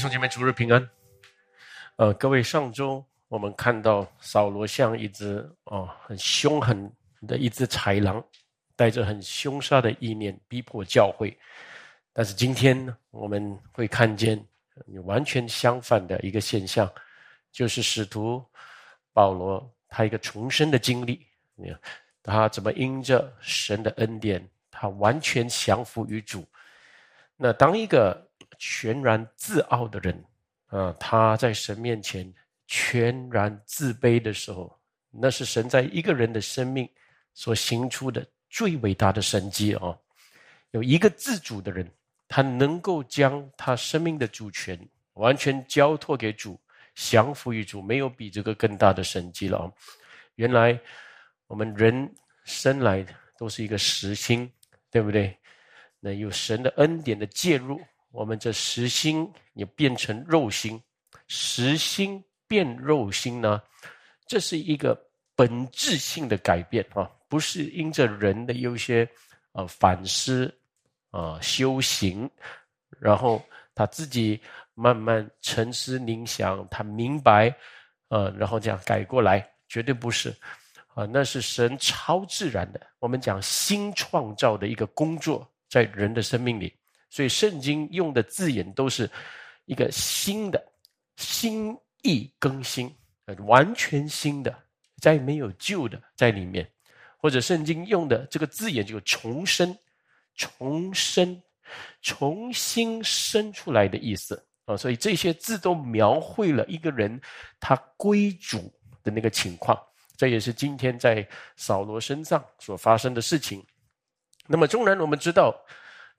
[0.00, 0.88] 兄姐妹，主日平安。
[1.96, 6.90] 呃，各位，上周我们看到扫罗像一只哦很凶狠
[7.28, 8.24] 的一只豺狼，
[8.74, 11.38] 带着很凶杀的意念逼迫教会。
[12.14, 14.42] 但是今天呢，我们会看见
[15.04, 16.90] 完全相反的一个现象，
[17.52, 18.42] 就是使徒
[19.12, 21.26] 保罗他一个重生的经历。
[22.22, 26.42] 他怎么因着神的恩典，他完全降服于主。
[27.36, 28.29] 那当一个
[28.62, 30.24] 全然自傲的人，
[30.66, 32.30] 啊，他在神面前
[32.66, 34.78] 全然自卑的时候，
[35.10, 36.86] 那是神在一个人的生命
[37.32, 39.96] 所行出的最伟大的神迹啊！
[40.72, 41.90] 有一个自主的人，
[42.28, 44.78] 他能够将他生命的主权
[45.14, 46.60] 完全交托给主，
[46.94, 49.72] 降服于主，没有比这个更大的神迹了啊！
[50.34, 50.78] 原来
[51.46, 53.06] 我们人生来
[53.38, 54.52] 都是一个实心，
[54.90, 55.34] 对不对？
[55.98, 57.80] 那有神的恩典的介入。
[58.10, 60.82] 我们这实心也变成肉心，
[61.28, 63.62] 实心变肉心呢？
[64.26, 65.00] 这是一个
[65.34, 69.08] 本质性的改变啊，不是因着人的有些
[69.52, 70.52] 呃反思
[71.10, 72.28] 啊修行，
[72.98, 73.42] 然后
[73.74, 74.40] 他自己
[74.74, 77.54] 慢慢沉思冥想，他明白
[78.08, 80.34] 呃，然后这样改过来，绝对不是
[80.94, 82.80] 啊，那是神超自然的。
[82.98, 86.74] 我们讲新创造的一个工作，在人的生命里。
[87.10, 89.10] 所以圣经用的字眼都是
[89.64, 90.64] 一个新的、
[91.16, 92.88] 心意更新，
[93.46, 94.56] 完全新的，
[95.02, 96.70] 再没有旧的在里面。
[97.18, 99.76] 或者圣经用的这个字眼就重生、
[100.36, 101.42] 重生、
[102.00, 104.76] 重新生出来的意思啊。
[104.76, 107.20] 所以这些字都描绘了一个人
[107.58, 108.72] 他归主
[109.02, 109.76] 的那个情况。
[110.16, 113.66] 这也是今天在扫罗身上所发生的事情。
[114.46, 115.52] 那么，纵然我们知道。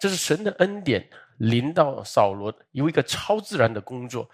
[0.02, 1.08] 这是神的恩典
[1.38, 4.28] 临到扫罗，有一个超自然的工作，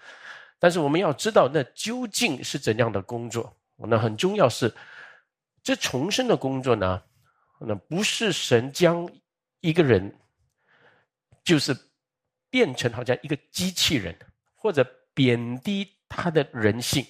[0.58, 3.54] 但是我们要知道，那究竟是怎样的工作？
[3.76, 4.74] 那很重要是，
[5.62, 7.02] 这重生的工作呢？
[7.60, 9.06] 那不是神将
[9.60, 10.10] 一个人，
[11.44, 11.76] 就是
[12.48, 14.18] 变成好像一个机器人，
[14.54, 14.82] 或者
[15.12, 17.04] 贬低他的人性，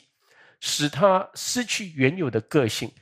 [0.59, 2.93] 使他失去原有的个性，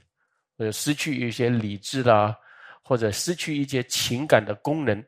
[0.58, 2.36] 呃，失去一些理智啦，
[2.82, 5.02] 或者失去一些情感的功能。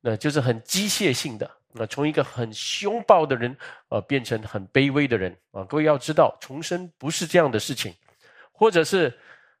[0.00, 3.56] 那就是很机械性的，那从一个很凶暴的人，
[3.88, 5.64] 呃，变成很卑微的人啊。
[5.64, 7.92] 各位要知道，重生不是这样的事情，
[8.52, 9.12] 或者是，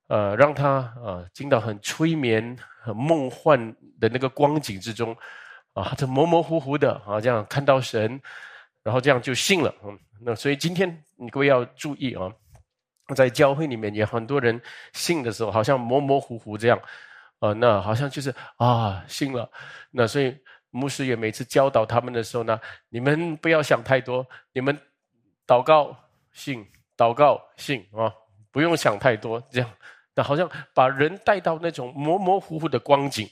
[0.06, 5.16] 呃，让他啊进到很催眠、很梦幻的那个光景之中，
[5.72, 8.20] 啊，这模模糊糊的啊，这样看到神，
[8.84, 9.74] 然后这样就信了。
[9.82, 12.32] 嗯，那所以今天你各位要注意啊，
[13.16, 14.60] 在教会里面也很多人
[14.92, 16.80] 信的时候，好像模模糊糊这样。
[17.40, 19.50] 啊，那好像就是啊，信了。
[19.90, 20.36] 那所以
[20.70, 24.76] 牧师也每次教导他们的时候呢，你们不要想太多，你们
[25.46, 25.96] 祷告
[26.32, 26.66] 信，
[26.96, 28.12] 祷告信啊，
[28.50, 29.42] 不用想太多。
[29.50, 29.70] 这样，
[30.14, 33.28] 那好像把人带到那种模模糊糊的光景。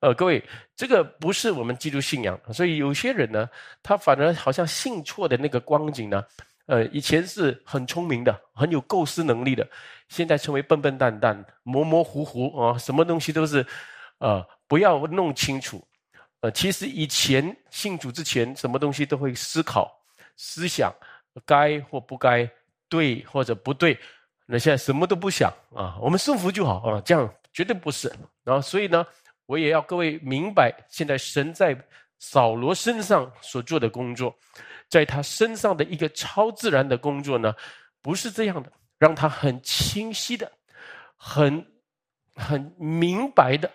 [0.00, 0.42] 呃，各位，
[0.76, 2.38] 这个不是我们基督信仰。
[2.52, 3.48] 所以有些人呢，
[3.82, 6.22] 他反而好像信错的那个光景呢。
[6.66, 9.68] 呃，以前是很聪明的，很有构思能力的，
[10.08, 13.66] 现在成为笨笨蛋蛋、模模糊糊啊，什么东西都是，
[14.18, 15.86] 呃，不要弄清楚。
[16.40, 19.90] 呃，其实以前信主之前，什么东西都会思考、
[20.36, 20.92] 思想，
[21.44, 22.48] 该或不该，
[22.88, 23.98] 对或者不对。
[24.46, 28.12] 那现在什么都不想啊，我们顺服就好啊，这样绝对不是。
[28.42, 29.06] 然后，所以呢，
[29.46, 31.74] 我也要各位明白，现在神在
[32.18, 34.34] 扫罗身上所做的工作。
[34.88, 37.54] 在他身上的一个超自然的工作呢，
[38.02, 40.50] 不是这样的，让他很清晰的、
[41.16, 41.66] 很
[42.34, 43.68] 很明白的，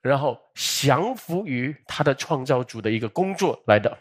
[0.00, 3.96] 然后降服于他的创造主的一个工作来的。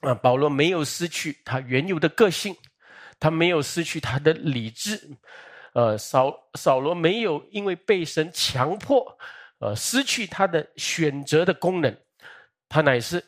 [0.00, 2.54] 啊，保罗没有失去他原有的个性，
[3.18, 4.98] 他没有失去他的理智，
[5.72, 9.18] 呃，扫扫罗没有因为被神强迫，
[9.58, 11.94] 呃，失去他的选择的功能，
[12.70, 13.22] 他乃是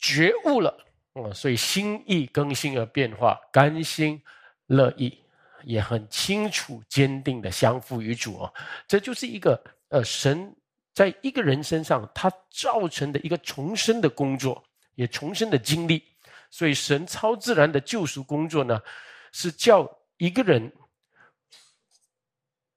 [0.00, 0.76] 觉悟了。
[1.12, 4.20] 哦，所以心意更新而变化，甘心
[4.66, 5.16] 乐意，
[5.62, 8.52] 也很清楚、坚定的相付于主哦。
[8.88, 10.54] 这就是一个呃，神
[10.92, 14.62] 在一个人身上他造成的一个重生的工作，
[14.94, 16.02] 也重生的经历。
[16.50, 18.78] 所以神超自然的救赎工作呢，
[19.32, 20.70] 是叫一个人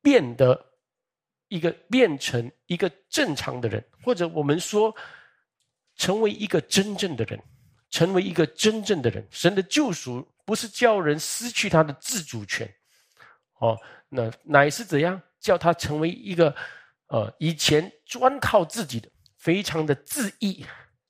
[0.02, 0.66] 变得
[1.50, 4.96] 一个变成一个正常的人，或者我们说
[6.00, 7.40] 成为一个真正的人。
[7.92, 12.72] 成为一个真正的人，神的救赎不是叫人失去他的自主权，
[13.58, 13.76] 哦，
[14.10, 16.56] 那乃是怎样叫他成为一个，
[17.08, 19.10] 呃，以前专靠自己的，
[19.40, 20.64] 非常的自义、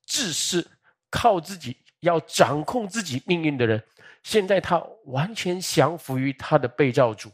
[0.08, 0.66] 自私，
[1.10, 3.84] 靠自己要掌控自己命运的人，
[4.24, 7.30] 现在他完全降服于他的被造主，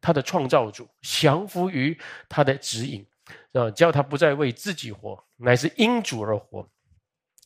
[0.00, 2.00] 他的创造主，降服于
[2.30, 3.06] 他的指引，
[3.52, 6.66] 啊，叫他不再为自己活，乃是因主而活。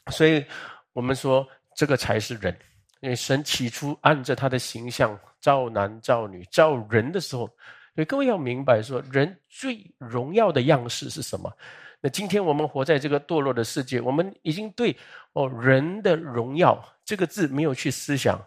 [0.08, 0.44] 所以，
[0.93, 2.56] 我们说这个才是人，
[3.00, 7.47] 因为神起初按着他的形象造男造女造人的时候，
[7.94, 11.52] 所以各位要明白说，人最荣耀的样式是什么？
[12.00, 14.97] 那今天我们活在这个堕落的世界，我们已经对
[15.35, 18.43] 哦人的荣耀这个字没有去思想，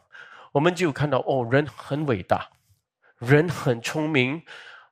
[0.52, 2.50] 我们就看到哦人很伟大，
[3.20, 4.42] 人很聪明，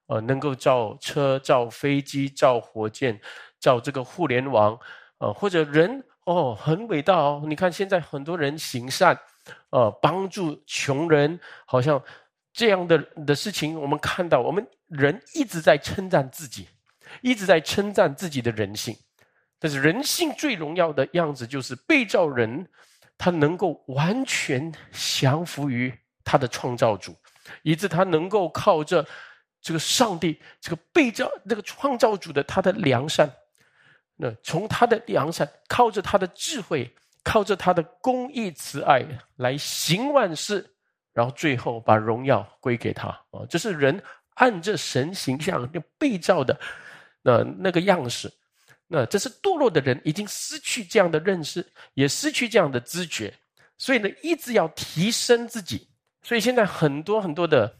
[0.05, 3.19] 呃能够造车、造飞机、造火箭、
[3.59, 4.77] 造这个互联网，
[5.17, 9.19] 呃或者人哦很伟大哦，你看现在很多人行善，
[9.69, 12.01] 呃帮助穷人，好像
[12.53, 16.67] 这样的的事情，我们看到我们人一直在称赞自己。
[17.19, 18.95] 一直在称赞自己的人性，
[19.59, 22.65] 但是人性最荣耀的样子就是被造人，
[23.17, 25.93] 他能够完全降服于
[26.23, 27.13] 他的创造主，
[27.63, 29.05] 以致他能够靠着
[29.61, 33.29] 这个上帝这个被造那个创造主的他的良善，
[34.23, 36.87] 那从他的良善，靠着他的智慧，
[37.23, 39.03] 靠着他的公义慈爱
[39.35, 40.63] 来行万事，
[41.11, 43.41] 然后最后把荣耀归给他啊！
[43.49, 43.99] 这是人
[44.35, 46.55] 按着神形象就被造的。
[47.23, 48.31] 那那个样式，
[48.85, 51.65] 那这是堕落的人已经失去这样的认识，
[51.95, 53.33] 也失去这样的知觉，
[53.75, 55.87] 所以呢，一直要提升自己。
[56.21, 57.75] 所以现在很多很多的，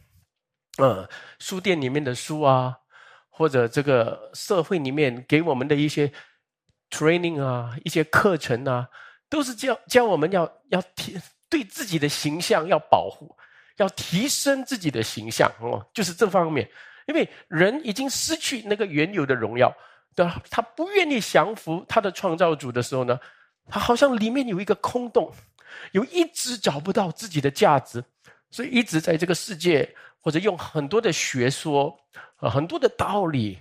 [0.79, 2.75] 呃，书店里面的书啊，
[3.29, 6.11] 或者这个社会里面给我们的一些
[6.91, 8.87] training 啊，一些课程啊，
[9.29, 13.35] 都是教教我们要要提对自己的形象要保护，
[13.77, 16.69] 要提升自己的形象哦，就是这方面。
[17.07, 19.75] 因为人已经失去那个原有的荣耀，
[20.15, 20.41] 对吧？
[20.49, 23.19] 他不愿意降服他的创造主的时候呢，
[23.67, 25.33] 他好像里面有一个空洞，
[25.93, 28.01] 有一直找不到自己的价值，
[28.51, 31.97] 所以一直在这个世界或者用很多的学说
[32.37, 33.59] 啊，很多的道理，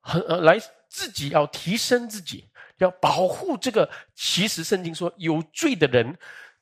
[0.00, 2.46] 很呃来自己要提升自己，
[2.84, 3.90] 要保护这个。
[4.14, 6.16] 其实圣经说，有罪的人，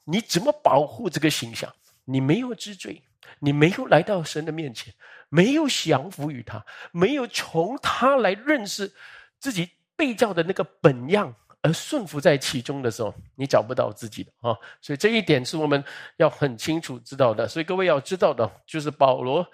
[0.05, 1.73] 你怎么保护这个形象？
[2.05, 3.03] 你没有知罪，
[3.39, 4.93] 你没有来到神的面前。
[5.35, 8.93] 没有降服于他，没有从他来认识
[9.39, 9.67] 自己
[9.97, 14.53] 被造的那个本样而顺服在其中的时候，你找不到自己的啊！
[14.83, 15.83] 所以这一点是我们
[16.19, 17.49] 要很清楚知道的。
[17.49, 19.47] 所以各位要知道的，就是保罗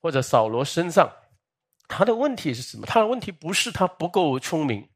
[0.00, 1.10] 或者扫罗身上，
[1.88, 2.86] 他的问题是什么？
[2.86, 4.88] 他的问题不是他不够聪明，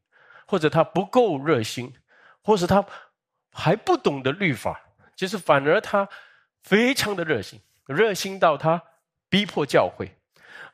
[0.51, 1.93] 或者他不够热心，
[2.41, 2.85] 或是他
[3.53, 4.81] 还不懂得律法，
[5.15, 6.05] 其实反而他
[6.61, 8.83] 非常的热心，热心到他
[9.29, 10.11] 逼迫教会。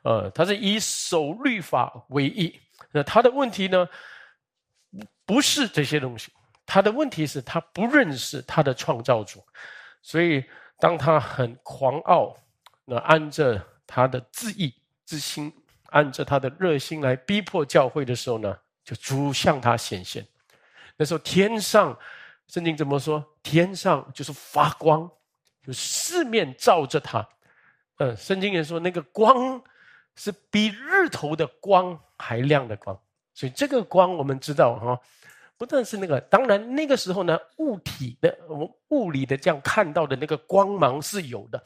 [0.02, 2.60] 呃，他是以守律法为义。
[2.90, 3.88] 那他的问题呢，
[5.24, 6.32] 不是这些东西，
[6.66, 9.40] 他的问题是他不认识他的创造主。
[10.02, 10.44] 所以，
[10.80, 12.36] 当他很狂傲，
[12.84, 14.74] 那按着他的自意
[15.06, 15.52] 之心，
[15.90, 20.26] 按着他的热心来逼迫教会的时候呢，就主向他显现。
[20.96, 21.94] 那时候天上，
[22.46, 23.22] 圣经怎么说？
[23.42, 25.10] 天上就是发光，
[25.62, 27.28] 就四面照着他。
[27.98, 29.62] 嗯，圣经也说那个光。
[30.20, 33.00] 是比日头的光还亮的光，
[33.34, 35.00] 所以这个光我们知道哈，
[35.56, 41.64] 不但是那个，当然那个时候呢，物体的我们物理的这样看到的那个光芒是有的，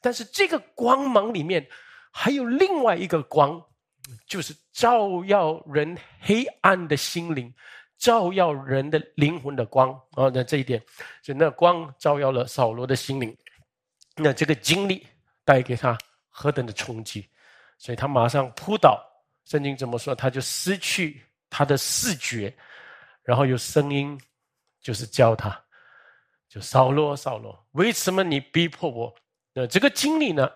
[0.00, 1.64] 但是这个光芒里面
[2.10, 3.64] 还有另外一个光，
[4.26, 7.52] 就是照耀人黑暗的心灵，
[7.98, 10.30] 照耀人的灵魂的光啊。
[10.32, 10.82] 那这一点，
[11.22, 13.36] 就那光照耀了扫罗的心灵，
[14.16, 15.06] 那这个经历
[15.44, 15.96] 带给他
[16.28, 17.28] 何等的冲击。
[17.78, 19.04] 所以他马上扑倒，
[19.44, 20.14] 圣经怎么说？
[20.14, 22.54] 他就失去他的视觉，
[23.24, 24.16] 然后有声音，
[24.80, 25.60] 就是教他，
[26.48, 29.12] 就扫罗，扫罗，为什么你逼迫我？
[29.52, 30.48] 那这个经历呢，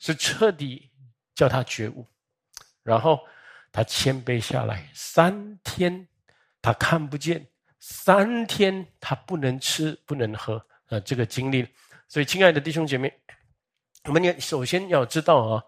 [0.00, 0.90] 是彻底
[1.36, 2.04] 叫他觉悟，
[2.86, 3.18] 然后
[3.72, 4.88] 他谦卑下来。
[4.94, 6.06] 三天
[6.62, 7.44] 他看不见，
[7.80, 10.64] 三天他不能吃，不能喝。
[10.86, 11.66] 啊，这个经历，
[12.06, 13.12] 所以亲爱的弟兄姐妹，
[14.04, 15.62] 我们要首先要知道啊。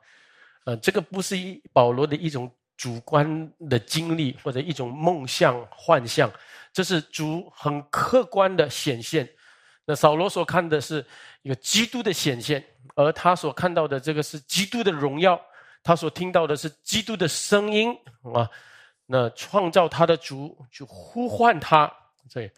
[0.64, 6.30] 呃，这个不是一保罗的一种主观的经历或者一种梦想幻象，
[6.72, 9.28] 这是主很客观的显现。
[9.84, 11.04] 那扫罗所看的是
[11.42, 15.40] 一个基督的显现，而他所看到的这个是基督的荣耀，
[15.82, 17.97] 他所听到的是基督的声音
[18.35, 18.49] 啊。
[19.06, 21.90] 那创造他的主就呼唤他，
[22.28, 22.50] 所以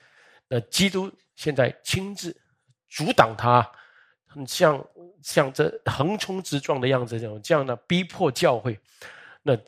[0.48, 2.36] 那基督现在亲自
[2.88, 3.70] 阻挡他。
[4.32, 4.86] 很像
[5.22, 8.78] 像这横冲直撞的样子，这种这样的逼迫教会，
[9.42, 9.58] 那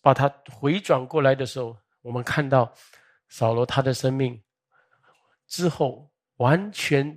[0.00, 2.74] 把他回转过来的时候，我们看到
[3.28, 4.42] 扫罗他的生命
[5.46, 7.16] 之后完全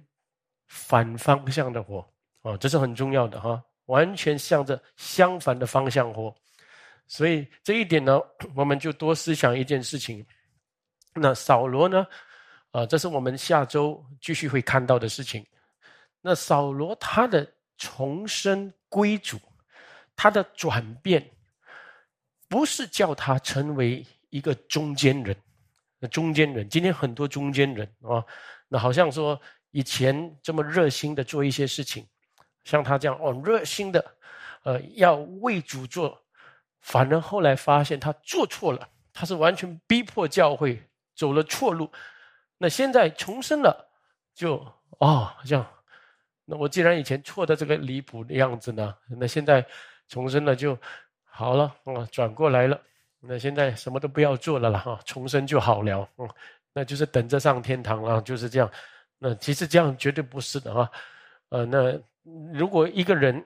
[0.68, 2.08] 反方向的活
[2.44, 6.34] 啊，这是很重要的哈，完全向着相反的方向活。
[7.08, 8.22] 所以这一点呢，
[8.56, 10.26] 我们就多思想一件事情。
[11.16, 12.06] 那扫罗呢？
[12.72, 15.44] 啊，这是我们下周继续会看到的事情。
[16.22, 19.40] 那扫罗他的重生归主，
[20.16, 21.28] 他的转变，
[22.48, 25.36] 不是叫他成为一个中间人。
[25.98, 28.24] 那中间人，今天很多中间人啊，
[28.68, 29.40] 那好像说
[29.72, 32.06] 以前这么热心的做一些事情，
[32.70, 34.14] 像他这样哦，热心的，
[34.62, 36.22] 呃，要为主做，
[36.82, 40.80] 反而后来发现他做错了，他是完全逼迫教会
[41.16, 41.90] 走了错路。
[42.60, 43.90] 那现在重生了，
[44.36, 44.64] 就
[45.00, 45.66] 哦这样，
[46.46, 49.66] 那我既然以前错的这个离谱的样子呢，那现在
[50.08, 50.78] 重生了就
[51.24, 52.80] 好了嗯，转过来了。
[53.20, 56.30] 那现在什么都不要做了了哈，重生就好了，嗯，
[56.72, 58.70] 那就是等着上天堂了，就是这样。
[59.18, 60.90] 那其实这样绝对不是的哈，
[61.50, 62.00] 呃，那
[62.54, 63.46] 如果一个人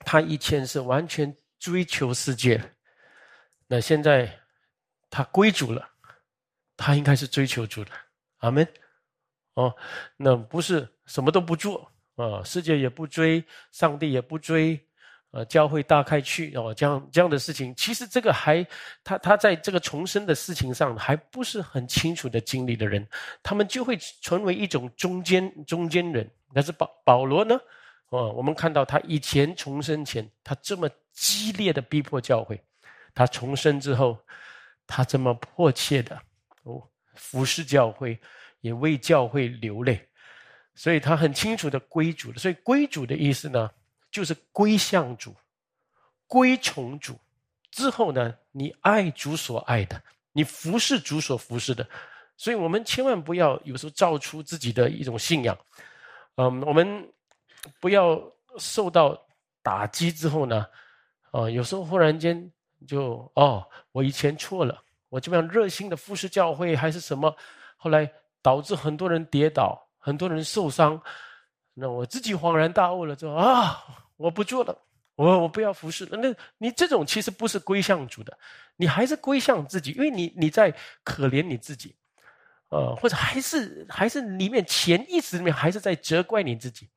[0.00, 2.62] 他以前是完全追求世界，
[3.66, 4.32] 那现在
[5.10, 5.88] 他归主了。
[6.80, 7.90] 他应该是追求主的，
[8.36, 8.64] 阿门。
[9.54, 9.74] 哦，
[10.16, 14.80] 那不是什么都不做啊，世界也不追，上帝也不追，
[15.32, 18.64] 呃，教会大概去哦，这样这样的事情，其实这个还
[19.02, 23.04] 他他在这个重生的事情上还不是很清楚的经历的人，
[23.42, 26.30] 他们就会成为一种中间中间人。
[26.54, 27.58] 但是保保罗呢？
[28.10, 32.58] 哦，我们看到他以前重生前，他这么激烈的逼迫教会，
[33.14, 34.18] 他重生之后，
[34.86, 36.18] 他这么迫切的
[36.62, 36.82] 哦。
[37.14, 38.18] 服侍教会，
[38.60, 40.08] 也为教会流泪，
[40.74, 42.38] 所以他很清楚的归主了。
[42.38, 43.70] 所以归主的意思呢，
[44.10, 45.34] 就是归向主，
[46.26, 47.18] 归从主。
[47.70, 50.02] 之后呢，你爱主所爱的，
[50.32, 51.86] 你服侍主所服侍的。
[52.36, 55.58] 所以我们千万不要有时候造出自己的一种信仰。
[56.38, 57.12] 嗯，我们
[57.80, 58.20] 不要
[58.58, 59.26] 受到
[59.60, 60.64] 打击之后呢，
[61.32, 62.50] 啊，有时候忽然间
[62.86, 64.80] 就哦，我以前错了。
[65.08, 67.34] 我这么样热心的服侍教会还是什么，
[67.76, 68.08] 后来
[68.40, 71.00] 导致很多人跌倒，很多人受伤，
[71.74, 73.82] 那我自己恍然大悟了，就啊，
[74.16, 74.78] 我不做了，
[75.16, 76.16] 我我不要服侍了。
[76.18, 78.38] 那你这种其实不是归向主的，
[78.76, 81.96] 你还是归向自己，因为你你在可怜你自己，
[82.70, 86.88] 呃，或者还是还是里面潜意识里面还是在责怪你自己，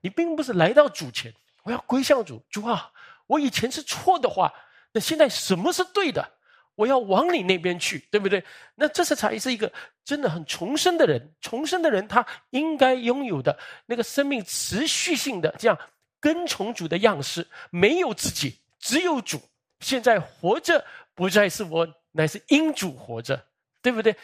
[0.00, 1.32] 你并不是来到主前，
[1.62, 2.90] 我要归向主，主啊，
[3.26, 4.52] 我以前是错的话，
[4.92, 6.32] 那现在什么是对的？
[6.74, 8.44] 我要往你那边去，对不对？
[8.76, 9.72] 那这是才是一个
[10.04, 11.34] 真的很重生的人。
[11.40, 15.76] 重生的人，他应该拥有的那个生命持续性的这样
[16.20, 19.40] 跟从主的样式，没有自己，只有主。
[19.80, 23.44] 现在活着不再是我，乃是因主活着，
[23.82, 24.14] 对不对？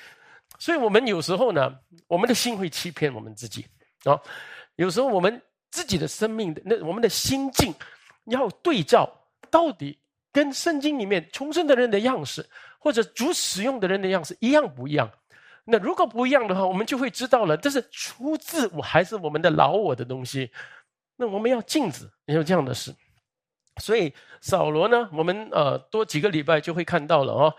[0.64, 3.66] 所以，我们有时候呢，我们的心会欺骗我们自己
[4.04, 4.18] 啊。
[4.76, 7.74] 有时候，我们自己的生命的那我们的心境
[8.24, 9.12] 要对照
[9.50, 9.98] 到底。
[10.32, 12.44] 跟圣经里面重生的人的样式，
[12.80, 15.08] 或者主使用的人的样式一样不一样？
[15.64, 20.50] 那如果不一样的话，我们就会知道了，这是出自我还是我们的老我的东西？
[21.14, 22.92] 那我们要镜子，也有这样的事。
[23.80, 27.54] 所以扫罗呢，我们呃多几个礼拜就会看到了哦。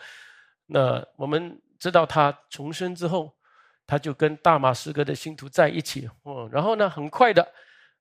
[0.66, 3.32] 那我们知道他重生之后，
[3.86, 6.50] 他就跟大马士革的信徒在一起哦。
[6.52, 7.48] 然后呢，很快的，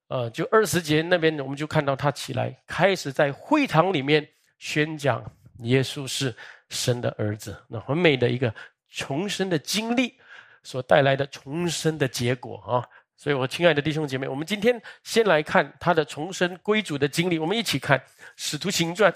[0.08, 4.26] 呃，就二十节那边我们就看到他起来，开始在会堂里面。
[4.56, 5.22] 宣讲
[5.58, 6.34] 耶稣是
[6.70, 8.54] 神的儿子，那很美的一个
[8.88, 10.14] 重生的经历
[10.62, 12.88] 所带来的重生的结果啊！
[13.16, 17.38] 所以，我亲爱的弟兄姐妹，我们今天先来看他的重生归主的经历。
[17.38, 17.98] 我们一起看
[18.36, 19.12] 《使徒行传》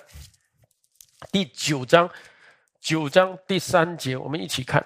[1.32, 2.10] 第九章
[2.80, 4.84] 九章第三节，我们一起看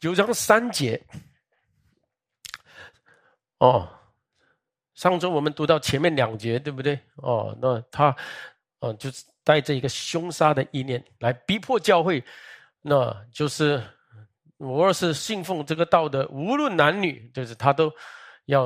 [0.00, 1.00] 九章三节
[3.58, 3.88] 哦。
[4.94, 6.98] 上周我们读到前面两节，对不对？
[7.16, 8.16] 哦，那他，
[8.80, 12.24] 嗯，就是带着一个凶杀的意念来逼迫教会，
[12.80, 13.82] 那就是
[14.56, 17.92] 我若是信奉这个道的，无论男女，就是他都
[18.46, 18.64] 要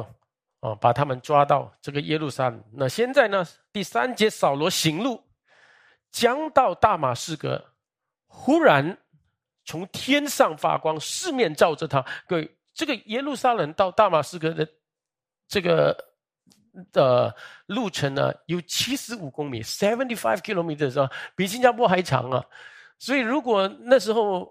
[0.60, 2.64] 啊把他们抓到这个耶路撒冷。
[2.72, 5.20] 那现在呢，第三节扫罗行路，
[6.10, 7.64] 将到大马士革，
[8.26, 8.98] 忽然
[9.64, 12.04] 从天上发光，四面照着他。
[12.26, 14.68] 各位，这个耶路撒冷到大马士革的
[15.48, 16.06] 这个。
[16.92, 17.34] 的
[17.66, 22.46] 路程呢有七十五公里，seventy five kilometers 啊，比新加坡还长啊！
[22.96, 24.48] 所以如果那时候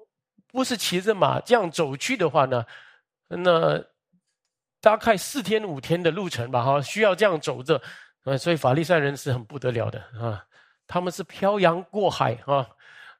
[0.52, 2.66] 不是骑着马这样走去的话呢，
[3.30, 3.82] 那
[4.82, 7.82] 大概四天五天的路程吧，哈，需要这样走着。
[8.26, 10.46] 啊，所以法利赛人是很不得了的啊，
[10.90, 12.68] 他们是漂洋过海啊，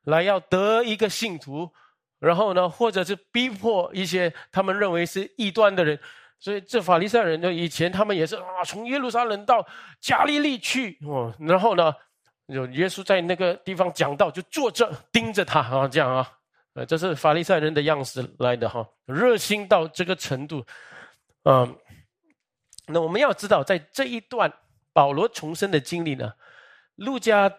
[0.04, 1.72] 来要得一个信徒
[2.20, 5.98] 然后呢，或者是逼迫一些他们认为是异端的人。
[6.42, 9.66] 所以这法利赛人呢，以前他们也是啊，从耶路撒冷到
[10.00, 11.94] 加利利去哦，然后呢，
[12.48, 16.32] 有耶稣在那个地方讲道，就坐着盯着他啊，这样啊，
[16.76, 20.66] 呃，这是法利赛人的样式来的哈，热心到这个程度，
[21.44, 21.76] 嗯，
[22.88, 24.52] 那我们要知道，在这一段
[24.94, 26.32] 保罗重生的经历呢，
[27.00, 27.52] 路加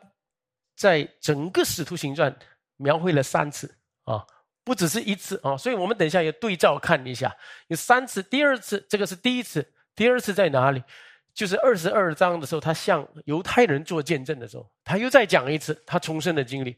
[0.76, 2.34] 在整个使徒行传
[2.76, 4.24] 描绘了三次啊。
[4.62, 7.34] 不只是一次啊，所以我们等一下也对照看一下，
[7.68, 8.22] 有三次。
[8.22, 9.66] 第二次这个是第一次，
[9.96, 10.84] 第二次在哪里？
[11.32, 16.76] 就是二十二章的时候，他向犹太人做见证的时候，他又再讲一次他重生的经历。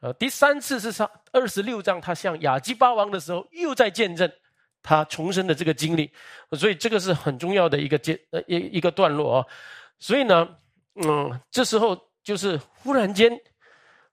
[0.00, 4.30] 呃，第三次是上二十六章，他向亚基巴王的时候，又在见证
[4.82, 6.12] 他重生的这个经历。
[6.52, 9.46] 所以这个是很重要的一个阶呃一一个段落啊。
[9.98, 10.46] 所以呢，
[10.94, 13.32] 嗯，这时候就是忽然间。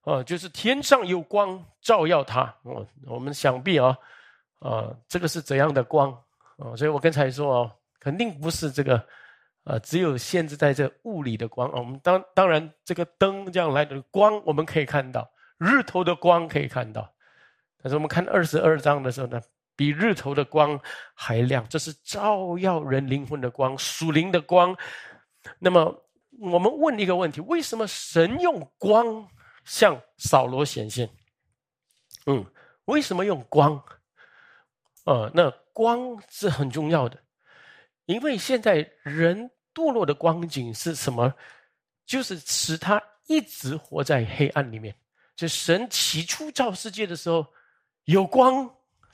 [0.04, 2.52] 啊，就是天上有光照耀他。
[2.64, 3.96] 我，我们想必啊，
[4.58, 6.12] 啊，这个是怎样的光？
[6.58, 9.06] 啊，所以我刚才说哦，肯定不是这个，
[9.64, 11.76] 呃，只有限制在这物理的光啊。
[11.78, 17.08] 我们当当然，这个灯这样来的光，我们可以看到日头的光可以看到。
[17.80, 19.40] 但是我们看二十二章的时候呢，
[19.76, 20.82] 比日头的光
[21.14, 24.76] 还亮，这是照耀人灵魂的光，属灵的光。
[25.60, 25.96] 那么
[26.42, 29.30] 我们问一个问题：为什么神用光？
[29.64, 31.08] 向扫罗显现，
[32.26, 32.44] 嗯，
[32.86, 33.80] 为什么用光？
[35.06, 37.16] 呃，那光是很重要的，
[38.06, 41.32] 因为现在人堕落的光景是什么？
[42.08, 44.96] 就是使他一直活在黑暗里面。
[45.36, 47.46] 就神起初造世界的时候，
[48.06, 48.68] 有光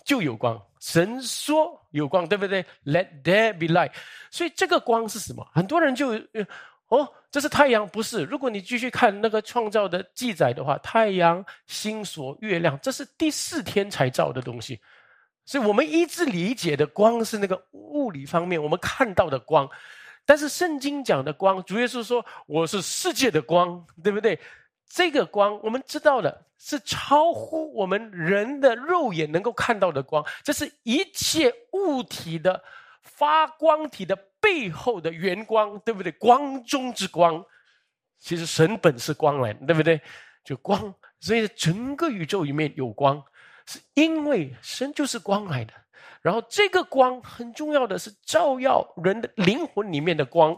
[0.06, 3.92] 就有光，神说有光，对不对？Let there be light。
[4.32, 5.46] 所以这个光是什么？
[5.54, 6.14] 很多人就。
[6.90, 8.24] 哦，这是太阳，不是？
[8.24, 14.80] 如果你继续看那个创造的记载的话，太阳、星所、月亮，这是第四天才造的东西。
[15.46, 19.70] 所以我们一直理解的光是那个物理方面我们看到的光，
[20.26, 24.40] 但是圣经讲的光，主耶稣说我是世界的光，对不对？
[24.90, 32.64] 这个光我们知道的是超乎我们人的肉眼能够看到的光，这是一切物体的
[33.08, 34.18] 发光体的。
[34.40, 36.12] 背后的圆光，对不对？
[36.14, 37.44] 光中之光，
[38.20, 40.00] 其实神本是光来，对不对？
[40.46, 43.22] 就光，所以整个宇宙里面有光，
[43.66, 45.74] 是因为神就是光来的。
[46.22, 50.56] 然后这个光很重要的是照耀人的灵魂里面的光，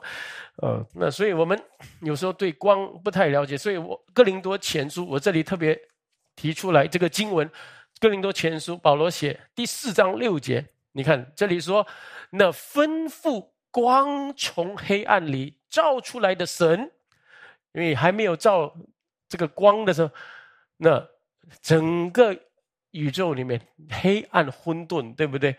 [0.62, 1.60] 呃，那所以我们
[2.02, 5.80] 有时候对光不太了解，所以我哥林多前书我这里特别
[6.36, 7.50] 提出来这个经文，
[8.00, 11.88] 哥林多前书保罗写第四章六节，你看这里说
[12.32, 13.50] 那吩咐。
[13.72, 16.92] 光从黑暗里照出来的神，
[17.72, 18.76] 因为还没有照
[19.28, 20.10] 这个光的时候，
[20.78, 21.08] 那
[21.62, 22.36] 整个
[22.90, 23.62] 宇宙里面
[24.02, 25.56] 黑暗混沌，对不对？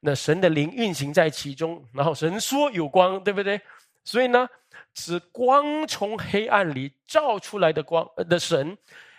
[0.00, 3.60] 那神的灵运行在其中，然后神说有光，对不对？
[4.02, 4.48] 所以呢，
[4.94, 8.76] 是光从黑暗里照出来的光的神，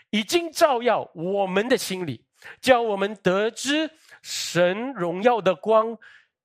[0.10, 2.26] 已经照耀我们的心里，
[2.60, 3.90] 叫我们得知
[4.22, 5.98] 神荣耀的光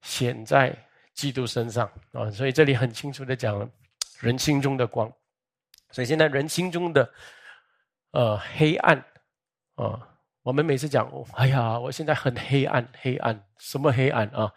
[0.03, 0.77] 显在。
[1.19, 3.69] 基督身上啊，所以这里很清楚的讲了
[4.21, 5.13] 人心中的光。
[5.91, 7.13] 所以现在人心中的
[8.13, 8.97] 呃黑暗
[9.75, 9.99] 啊，
[10.43, 14.49] 我们每次讲，哎呀，我现在很黑暗，黑暗什么黑暗啊？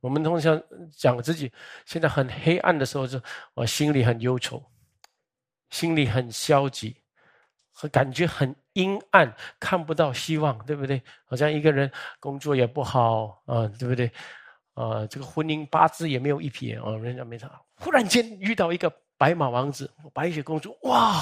[0.00, 0.62] 我们通常
[0.96, 1.52] 讲自己
[1.84, 3.20] 现在很黑暗的时候，就
[3.52, 4.64] 我心里很忧愁，
[5.68, 6.96] 心里很消极，
[7.72, 11.02] 和感觉很阴暗，看不到希望，对不对？
[11.26, 14.10] 好像一个人工作也不好啊，对不对？
[14.74, 17.60] 啊，这个婚姻八字也没有一撇哦，人家没啥。
[17.74, 21.18] 忽然间遇到一个白马王子、白雪公主，哇！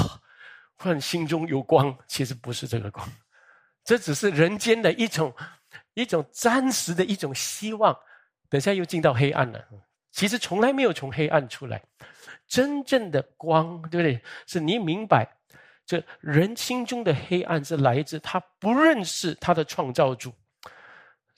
[0.77, 3.05] 忽然心中有光，其实不是这个光，
[3.83, 5.35] 这只是人间的一种
[5.95, 7.99] 一种暂时的一种希望。
[8.49, 9.63] 等下又进到黑暗了，
[10.13, 11.83] 其实从来没有从黑暗出来。
[12.47, 14.23] 真正的光，对不对？
[14.47, 15.29] 是你明白，
[15.85, 20.33] 这人心中的黑暗是来自他不认识他的创造主。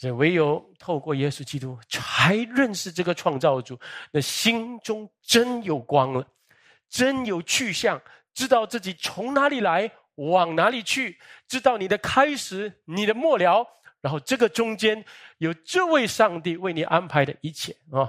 [0.00, 3.78] 这唯有透过耶稣基督才认识这个创造主，
[4.10, 6.26] 那心中真有光了，
[6.88, 8.00] 真有去向，
[8.32, 13.66] 知道自己从哪里来，往哪里去，知道你的开始，你的末了，
[14.00, 15.04] 然后这个中间
[15.36, 18.08] 有这位上帝为你安排的一切啊，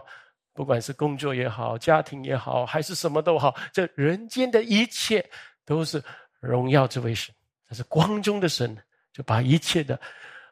[0.54, 5.30] 不管是工作也好，家庭也好，还是什么都好，这人间的一切
[5.66, 6.02] 都是
[6.40, 7.36] 荣耀这位神，
[7.68, 10.00] 这是光中的神，就把一切的。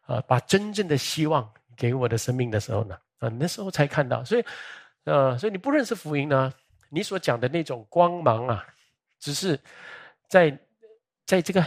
[0.09, 4.23] 呃，把真正的希望给我的生命的时候呢，啊，那时候才看到。
[4.23, 4.43] 所以，
[5.03, 6.51] 呃，所以你不认识福音呢，
[6.89, 8.65] 你所讲的那种光芒啊，
[9.19, 9.59] 只是
[10.27, 10.57] 在
[11.27, 11.63] 在这个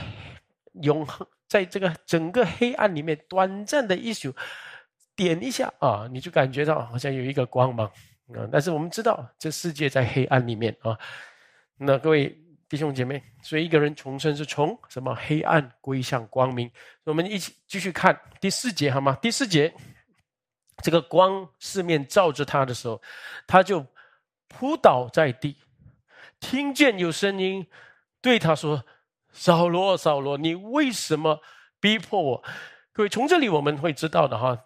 [0.83, 4.35] 永恒、在这个整个黑暗里面，短暂的一宿，
[5.15, 7.87] 点一下啊，你就感觉到好像有一个光芒
[8.35, 8.49] 啊。
[8.51, 10.99] 但是我们知道，这世界在黑暗里面啊。
[11.77, 12.37] 那各位
[12.73, 16.73] 弟兄姐妹，所以一个人重生是从什么黑暗归向光明？
[17.05, 19.15] 我们一起继续看第四节好吗？
[19.21, 19.71] 第四节，
[20.83, 23.03] 这个光四面照着他的时候，
[23.47, 23.87] 他就
[24.49, 25.55] 扑倒在地，
[26.41, 27.67] 听见有声音
[28.23, 28.83] 对他说
[29.33, 31.43] ：“扫罗，扫罗，你为什么
[31.79, 32.45] 逼迫我？”
[32.95, 34.59] 各位从这里我们会知道的哈，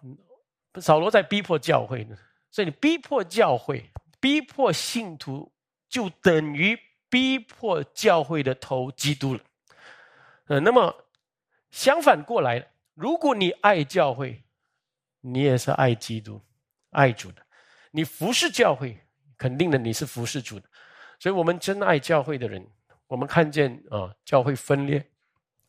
[0.79, 2.15] 扫罗在逼迫教会呢。
[2.51, 3.91] 所以你逼迫教会，
[4.21, 5.51] 逼迫信徒，
[5.89, 6.79] 就等于。
[7.09, 9.41] 逼迫教会的头基督了，
[10.47, 11.05] 呃，那么
[11.71, 14.43] 相反过来，如果你爱教会，
[15.21, 16.41] 你也是爱基督、
[16.91, 17.41] 爱主的。
[17.91, 18.99] 你服侍教会，
[19.37, 20.67] 肯定的你是服侍主的。
[21.19, 22.65] 所以，我们真爱教会的人，
[23.07, 25.09] 我们看见啊，教会分裂，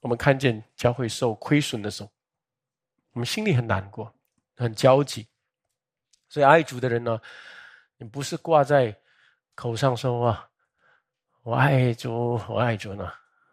[0.00, 2.10] 我们看见教会受亏损的时候，
[3.12, 4.12] 我们心里很难过、
[4.56, 5.28] 很焦急。
[6.28, 7.20] 所以，爱主的人呢，
[7.96, 9.00] 你不是挂在
[9.54, 10.47] 口上说啊。
[11.42, 13.10] 我爱主，我爱主呢。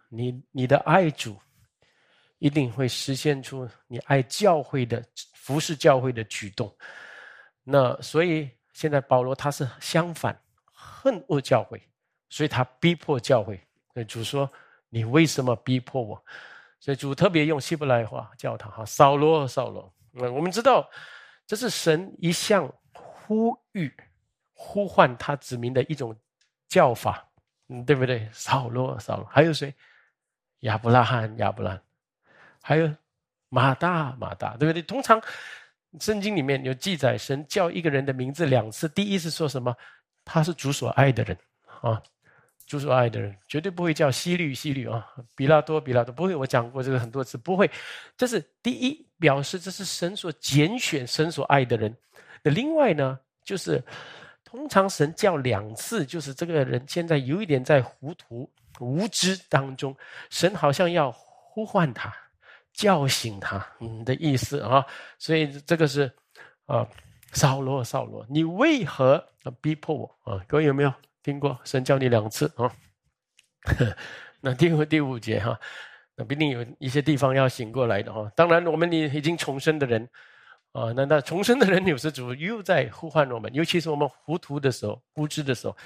[0.09, 1.37] 你你的爱主，
[2.39, 6.73] 一定会实现出你爱教会的服侍教会的举动。
[7.63, 10.39] 那所以现在保罗他是相反，
[10.71, 11.81] 恨恶教会，
[12.29, 13.59] 所以他逼迫教会。
[14.07, 14.49] 主说
[14.89, 16.23] ：“你为什么逼迫我？”
[16.79, 19.93] 所以主特别用希伯来话叫他哈扫罗，扫罗。
[20.11, 20.89] 那我们知道，
[21.47, 23.93] 这是神一向呼吁、
[24.53, 26.15] 呼唤他子民的一种
[26.67, 27.27] 叫法。
[27.67, 28.29] 嗯，对不对？
[28.31, 29.73] 扫罗，扫罗，还有谁？
[30.59, 31.79] 亚伯拉罕，亚伯拉，
[32.61, 32.91] 还有
[33.49, 34.81] 马大，马大，对不对？
[34.81, 35.21] 通常
[35.99, 38.87] 圣经里面有记载，神叫一个人的名字两次。
[38.89, 39.75] 第一是说什么？
[40.23, 41.37] 他是主所爱的人
[41.81, 42.01] 啊，
[42.67, 46.35] 主所爱的人，绝对不会叫西律，西律啊，比拉多，比拉多，不会。
[46.35, 47.69] 我讲过这个很多次，不会。
[48.15, 51.95] 这是第一，表示这是神所拣选、神所爱的人。
[52.43, 53.83] 那另外呢，就是。
[54.55, 59.95] 通常神叫两次，就是这个人现在有一点在糊涂无知当中，
[60.29, 62.13] 神好像要呼唤他，
[62.71, 64.85] 叫醒他，嗯的意思啊。
[65.19, 66.11] 所以这个是
[66.65, 66.87] 啊，
[67.33, 69.23] 扫罗，扫罗，你为何
[69.61, 70.41] 逼迫我啊？
[70.47, 72.71] 各位有没有听过神叫你两次啊？
[74.41, 75.59] 那第五第五节哈，
[76.15, 78.31] 那必定有一些地方要醒过来的哈。
[78.35, 80.09] 当然，我们你已经重生的人。
[80.75, 85.77] 啊，那那重生的人有时主又在呼唤我们，尤其是我们糊涂的时候、无知的时候。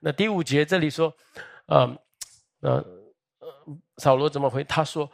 [0.00, 1.14] 那第五节这里说，
[1.66, 1.96] 啊，
[2.58, 2.84] 呃，
[3.98, 4.64] 扫罗怎么回？
[4.64, 5.08] 他说：“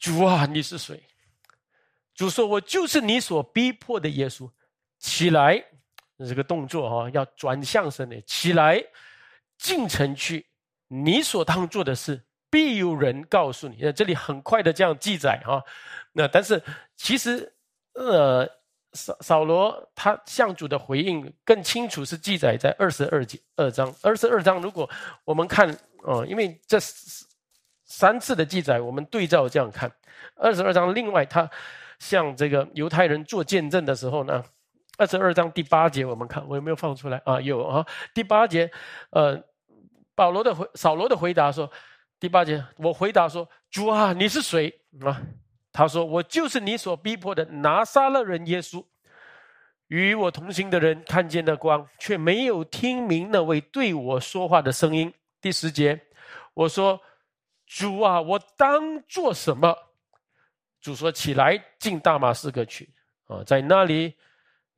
[0.00, 1.02] 主啊，你是谁？”
[2.16, 4.50] 主说：“我就是你所逼迫的耶稣。”
[4.98, 5.62] 起来，
[6.16, 8.18] 这个动作哈，要转向神的。
[8.22, 8.82] 起来，
[9.58, 10.46] 进城去，
[10.88, 13.76] 你所当做的事，必有人告诉你。
[13.82, 15.62] 那这里很快的这样记载哈。
[16.14, 16.62] 那但是
[16.96, 17.50] 其实。
[17.94, 18.48] 呃，
[18.92, 23.92] 扫扫罗他向主的回应更清楚，是记载在二十二节二章。
[24.02, 24.88] 二十二章，如果
[25.24, 25.68] 我们看
[26.02, 26.78] 哦，因为这
[27.84, 29.90] 三次的记载，我们对照这样看，
[30.36, 30.94] 二十二章。
[30.94, 31.48] 另外，他
[31.98, 34.42] 向这个犹太人做见证的时候呢，
[34.98, 37.40] 二十二章第八节，我们看我有没有放出来啊？
[37.40, 38.70] 有啊，第八节，
[39.10, 39.40] 呃，
[40.14, 41.70] 保罗的回扫罗的回答说，
[42.18, 45.22] 第八节，我回答说，主啊，你是谁啊？
[45.74, 48.84] 他说：“我就是你所逼迫的拿撒勒人耶稣。
[49.88, 56.00] 与我同行的人看见了光，却没有听明那位对我说话的声音。”第十节，
[56.54, 57.00] 我说
[57.66, 59.76] ：“主啊，我当做什么？”
[60.80, 62.94] 主说：“起来，进大马士革去。
[63.26, 64.14] 啊，在那里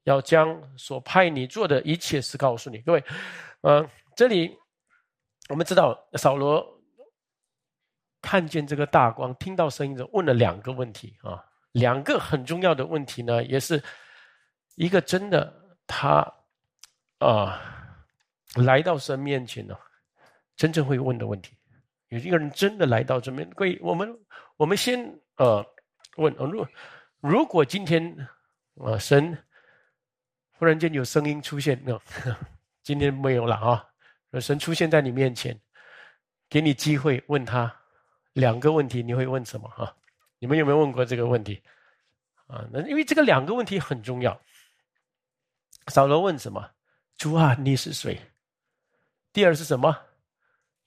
[0.04, 3.04] 要将所派你做的一切事告诉你。”各位，
[3.60, 4.56] 嗯，这里
[5.50, 6.74] 我们知道扫罗。
[8.26, 13.80] 看见这个大光，听到声音，的问了两个问题啊，两个很重要的问题呢，也是
[14.74, 15.54] 一个真的
[15.86, 16.26] 他
[17.20, 17.62] 啊
[18.56, 19.78] 来到神面前呢，
[20.56, 21.56] 真正会问的问题。
[22.08, 24.12] 有一个人真的来到这边，各位，我们
[24.56, 24.98] 我们先
[25.36, 25.64] 呃
[26.16, 26.68] 问，如果
[27.20, 28.28] 如果今天
[28.74, 29.38] 啊神
[30.58, 31.96] 忽然间有声音出现，那
[32.82, 33.86] 今天没有了啊，
[34.40, 35.56] 神出现在你面前，
[36.50, 37.72] 给你机会问他。
[38.36, 39.96] 两个问题你会问什么哈？
[40.38, 41.62] 你们有没有问过这个问题？
[42.48, 44.38] 啊，那因为这个两个问题很重要。
[45.88, 46.70] 扫罗问什么？
[47.16, 48.20] 主啊，你是谁？
[49.32, 49.96] 第二是什么？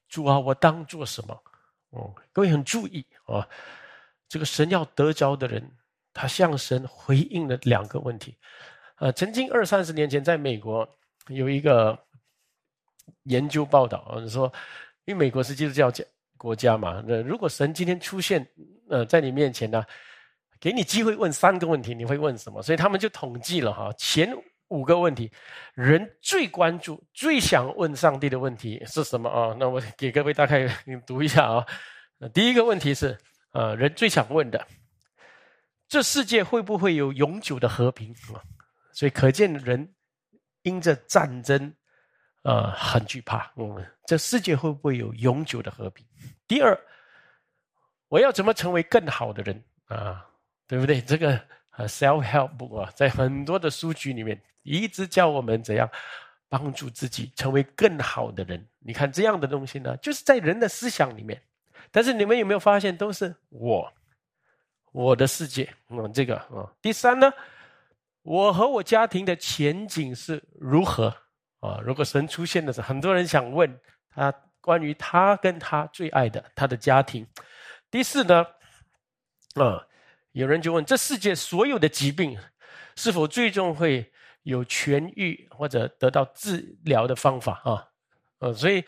[0.08, 1.44] 主啊，我当做什么？
[1.90, 3.48] 哦，各位很注意啊，
[4.28, 5.72] 这个神要得着的人，
[6.14, 8.38] 他向神回应了两个问题。
[8.98, 10.88] 呃，曾经二三十年前，在美国
[11.30, 11.98] 有一个
[13.24, 14.54] 研究报道，说，
[15.06, 16.06] 因为美国是基督教教
[16.40, 18.48] 国家嘛，那如果神今天出现，
[18.90, 19.84] 呃，在你面前呢，
[20.58, 22.62] 给你机会问三个问题，你会问什么？
[22.64, 24.34] 所以他们就统计了哈，前
[24.70, 25.30] 五个问题，
[25.74, 29.54] 人最关注、最想问上帝的问题是什么啊？
[29.60, 30.66] 那我给各位大概
[31.06, 31.66] 读一下啊。
[32.34, 33.18] 第一个问题是，
[33.52, 34.66] 呃，人最想问的，
[35.90, 38.40] 这世界会不会有永久的和平啊？
[38.94, 39.94] 所以可见人
[40.62, 41.74] 因着战争，
[42.44, 43.52] 呃，很惧怕。
[43.56, 46.06] 嗯，这世界会不会有永久的和平？
[46.48, 46.80] 第二。
[48.08, 50.26] 我要怎么成为更好的人啊？
[50.66, 51.00] 对不对？
[51.00, 51.40] 这个
[51.78, 55.88] 呃，self help 啊，在很多的书籍里面一直教我们怎样
[56.48, 58.68] 帮助自己成为更好的人。
[58.80, 61.40] 你看这样的东西呢，就是在人的思想里面。
[61.92, 63.94] 但是你们有没有发现，都是我
[64.92, 66.66] 我的世界嗯，这个啊。
[66.82, 67.32] 第三呢，
[68.24, 71.16] 我和我家庭的前景是如何
[71.60, 71.80] 啊？
[71.84, 77.26] 如果神出现的时候，很多人想问他关于他跟他最爱的他的家庭。
[77.90, 78.46] 第四呢，
[79.56, 79.86] 啊，
[80.32, 82.38] 有人就问：这世界所有的疾病，
[82.96, 84.12] 是否最终会
[84.44, 87.88] 有痊愈或者得到治疗的方法啊？
[88.40, 88.84] 呃，所以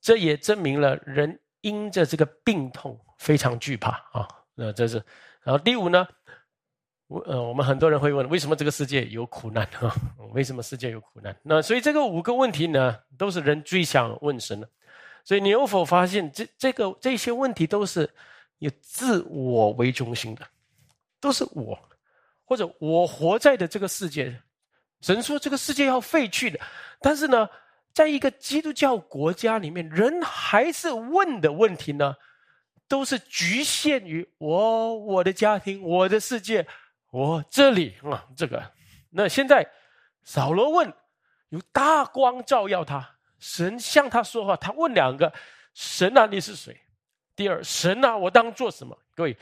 [0.00, 4.28] 这也证明了人因着这个病痛非常惧怕啊。
[4.54, 5.02] 那这是，
[5.42, 6.06] 然后第五呢，
[7.08, 9.94] 我呃，我们很多人会问：为什么这个世界有苦难啊？
[10.32, 11.34] 为什么世界有苦难？
[11.42, 14.68] 那所以这个五个问题呢，都是人最想问神的。
[15.24, 18.08] 所以你有否发现，这这个这些问题都是
[18.58, 20.46] 以自我为中心的，
[21.18, 21.78] 都是我，
[22.44, 24.40] 或者我活在的这个世界。
[25.00, 26.60] 神说这个世界要废去的，
[27.00, 27.48] 但是呢，
[27.94, 32.14] 在一个基督教国家里面，人还是问的问题呢，
[32.86, 36.66] 都是局限于我、我的家庭、我的世界、
[37.10, 38.72] 我这里啊，这个。
[39.10, 39.66] 那现在
[40.22, 40.92] 扫罗问，
[41.48, 43.16] 有大光照耀他。
[43.38, 45.32] 神向他说话，他问两个
[45.72, 46.78] ：“神啊，你是谁？”
[47.36, 49.36] 第二：“神啊，我当做什么？”各位，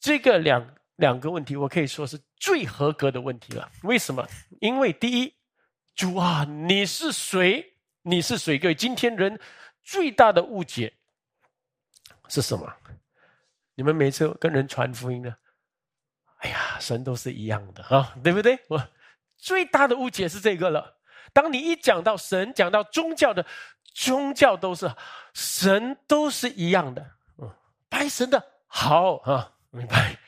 [0.00, 3.70] 这个两两个问题，我可以说是最合格的问题了。
[3.82, 4.26] 为什么？
[4.60, 5.34] 因为第一，
[5.94, 7.74] 主啊，你是谁？
[8.02, 8.58] 你是谁？
[8.58, 9.38] 各位，今天人
[9.82, 10.94] 最大的误解
[12.28, 12.74] 是什么？
[13.74, 15.36] 你们每次跟人传福音呢？
[16.44, 18.58] 哎呀，神都是一样的啊，对不对？
[18.68, 18.88] 我
[19.38, 20.98] 最大的误解是这个了。
[21.32, 23.44] 当你一讲到神，讲到宗教的
[23.94, 24.94] 宗教都是
[25.32, 27.50] 神都是一样的，嗯，
[27.88, 30.18] 拜神的好啊，明白？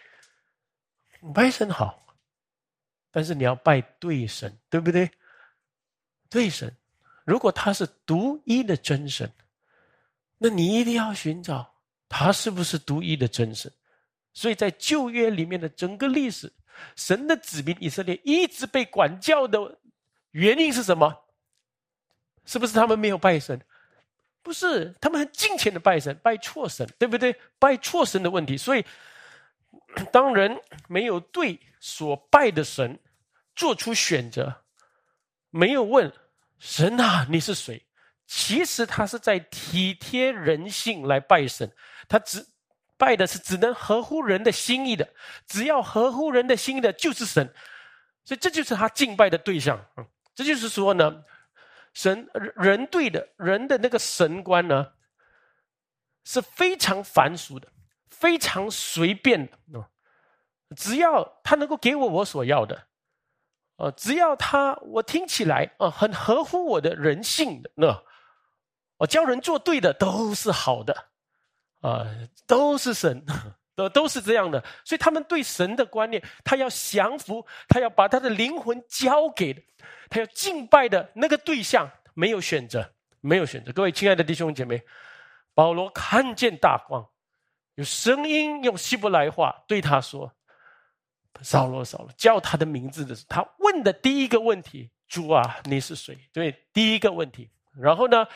[1.35, 2.07] 拜神好，
[3.11, 5.11] 但是你要拜对神，对不对？
[6.31, 6.74] 对神，
[7.26, 9.31] 如果他是独一的真神，
[10.38, 11.74] 那你一定要寻找
[12.09, 13.70] 他是不是独一的真神。
[14.37, 16.53] 所以在旧约里面的整个历史，
[16.94, 19.79] 神的子民以色列一直被管教的。
[20.33, 21.25] 原因是什么？
[22.44, 23.59] 是不是他们没有拜神？
[24.42, 27.35] 不是，他们很尽情的拜神，拜错神，对不对？
[27.59, 28.59] 拜错神的问题。
[28.59, 28.85] 所以，
[30.12, 32.99] 当人没有对所拜的神
[33.55, 34.55] 做出选择，
[35.49, 36.12] 没有问
[36.59, 37.87] 神啊，你是谁？
[38.27, 41.72] 其实他是在体贴人性来拜神，
[42.07, 42.46] 他只
[42.96, 45.09] 拜的是只能合乎人的心意的，
[45.46, 47.52] 只要合乎人的心意的，就是神。
[48.24, 49.85] 所以，这就是他敬拜的对象。
[49.96, 50.06] 嗯。
[50.35, 51.24] 这就是说呢，
[51.94, 54.92] 神人对的人的那个神观呢，
[56.24, 57.66] 是非常凡俗的，
[58.11, 59.88] 非常随便的啊。
[60.76, 62.88] 只要他能够给我我所要的，
[63.76, 68.02] 啊，只要他我听起来啊很合乎我的人性的，那
[68.98, 71.09] 我教人做对的都是好的，
[71.88, 72.07] 啊，
[72.46, 73.25] 都是神。
[73.77, 79.53] 都都是这样的，所以他们对神的观念，他要降服，他要把他的灵魂交给，
[80.09, 83.70] 他要敬拜的那个对象没有选择，没有选择。
[83.72, 84.83] 各位亲爱的弟兄姐妹，
[85.53, 87.07] 保罗看见大光，
[87.75, 90.33] 有声音用希伯来话对他说
[91.44, 96.18] ：“扫罗，扫罗，叫他的名字的时候，他问的第一个问题：主啊，你是谁？
[96.33, 97.51] 对，第一个问题。
[97.79, 98.27] 然后呢，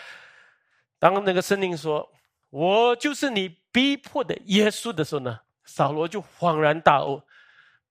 [0.98, 2.06] 当那个声音说。
[2.50, 7.22] 我就是你逼迫的耶稣的时候呢，扫罗就恍然大悟，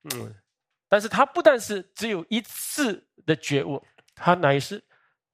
[0.04, 0.36] 嗯，
[0.88, 3.82] 但是他不但是只有一次的觉悟，
[4.13, 4.84] 他乃是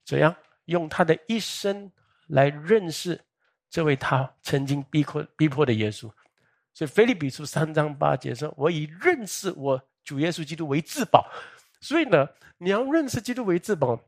[0.04, 0.34] 怎样
[0.66, 1.90] 用他的一生
[2.28, 3.20] 来认识
[3.68, 6.10] 这位他曾经逼迫逼迫的耶稣。
[6.72, 11.26] 所以腓立比书三章八节说：“我以认识我主耶稣基督为至宝。”
[11.80, 13.98] 所以呢，你要认识基督为至宝。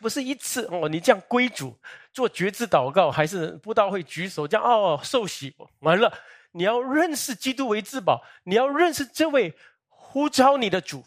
[0.00, 1.76] 不是一次哦，你这样归主
[2.18, 6.12] 做觉知祷告，还是布道会举手这样哦受洗完了，
[6.50, 9.54] 你要认识基督为至宝，你要认识这位
[9.86, 11.04] 呼召你的主，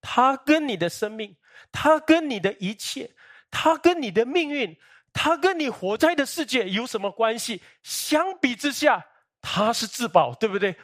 [0.00, 1.36] 他跟你的生命，
[1.72, 3.10] 他跟你的一切，
[3.50, 4.78] 他跟你的命运，
[5.12, 7.60] 他跟你活在的世界有什么关系？
[7.82, 9.04] 相比之下，
[9.40, 10.76] 他是至宝，对不对？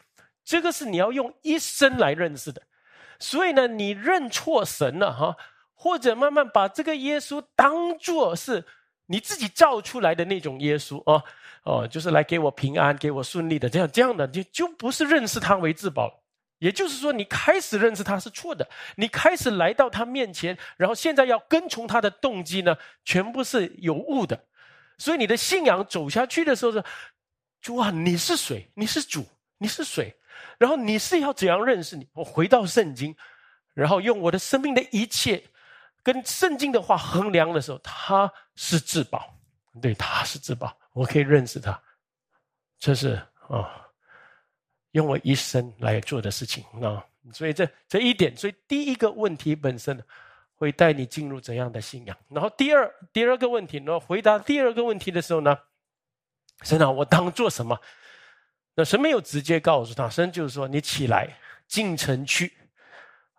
[0.45, 2.61] 这个是你要用一生来认识的。
[3.21, 5.37] 所以呢，你认错神了哈，
[5.73, 8.67] 或者慢慢把这个耶稣当做是
[9.11, 11.25] 你自己造出来的那种耶稣啊，
[11.65, 16.23] 哦，就是来给我平安、给我顺利的这样这样的，就就不是认识他为至宝。
[16.59, 24.39] 也就是说，你开始认识他是错的，你开始来到他面前，然后现在要跟从他的动机呢，全部是有误的。
[24.99, 26.83] 所以你的信仰走下去的时候是，
[27.61, 28.69] 主啊，你是谁？
[28.75, 29.25] 你是主，
[29.59, 30.13] 你是谁？
[30.59, 32.09] 然后你是要怎样认识你？
[32.13, 33.15] 我回到圣经，
[33.73, 35.41] 然后用我的生命的一切
[36.09, 39.39] 跟圣经的话衡量的时候，他是至宝，
[39.83, 41.79] 对，他是至宝，我可以认识他，
[42.79, 43.85] 这是啊。
[44.93, 50.03] 用我一生来做的事情啊，所以这这一点，所以第一个问题本身
[50.55, 52.17] 会带你进入怎样的信仰？
[52.31, 55.59] 然后第二第二个问题，然后回答第二个问题的时候呢，
[56.63, 57.79] 神啊，我当做什么？
[58.75, 62.51] 那神没有直接告诉他，神就是说你起来进城去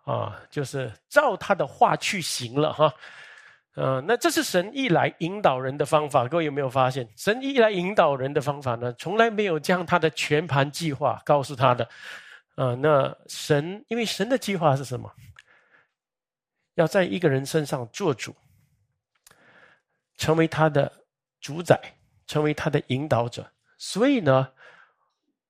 [0.04, 2.92] 啊，就是照他的话去行了哈。
[3.74, 6.26] 呃，那这是神一来引导人的方法。
[6.26, 8.92] 各位有没有发现，神一来引导人的方法呢？
[8.94, 11.88] 从来没有将他的全盘计划告诉他的。
[12.56, 15.10] 啊，那神因为神的计划是什么？
[16.74, 18.34] 要在一个人身上做主，
[20.16, 20.90] 成为他的
[21.40, 21.80] 主宰，
[22.26, 23.50] 成为他的引导者。
[23.78, 24.52] 所以呢，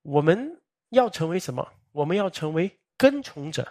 [0.03, 0.61] 我们
[0.91, 1.67] 要成为什么？
[1.93, 3.67] 我们要成为跟从者，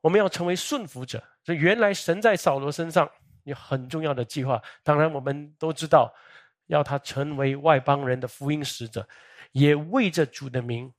[0.00, 1.22] 我们要成为顺服者。
[1.42, 3.10] 这原来神在扫罗身上。
[3.44, 6.12] 有很重要的计划，当然我们都知道，
[6.66, 9.08] 要他成为外邦人的福音使者，
[9.52, 10.92] 也为着主的名，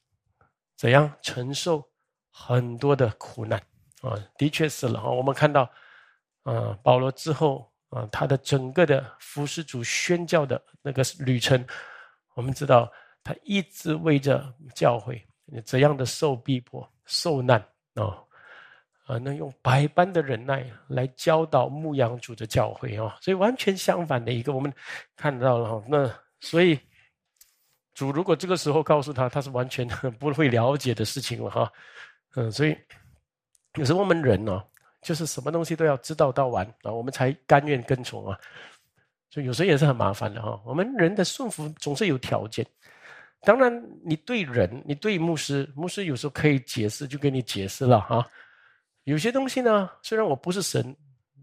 [0.75, 1.87] 怎样承受
[2.31, 3.61] 很多的苦难
[4.01, 4.17] 啊？
[4.39, 5.05] 的确是了啊。
[5.05, 5.69] 我们看到，
[6.41, 11.63] 啊，保罗之后啊，他的整个的服侍主宣教的那个旅程，
[12.33, 12.91] 我们知道
[13.23, 15.23] 他一直为着教会
[15.63, 17.61] 怎样的受逼迫、受难
[17.93, 18.17] 啊。
[19.05, 24.71] 啊，能用百般的忍耐来教导牧羊主的教诲啊，所以完全相反的一个，我们
[25.15, 25.85] 看到了哈。
[25.87, 26.09] 那
[26.39, 26.79] 所以
[27.93, 29.87] 主如果这个时候告诉他，他是完全
[30.19, 31.71] 不会了解的事情了哈。
[32.35, 32.77] 嗯，所以
[33.75, 34.63] 有时候我们人呢，
[35.01, 38.39] 就是什么东西都要知道到完啊，我们才甘愿跟从啊。
[39.29, 40.61] 所以有时候也是很麻烦的哈。
[40.65, 42.65] 我们人的顺服总是有条件，
[43.41, 48.27] 当然你对人，你对牧师，牧师有时候可以解释，就给你解释了哈。
[49.05, 50.95] 有些东西呢，虽然我不是神，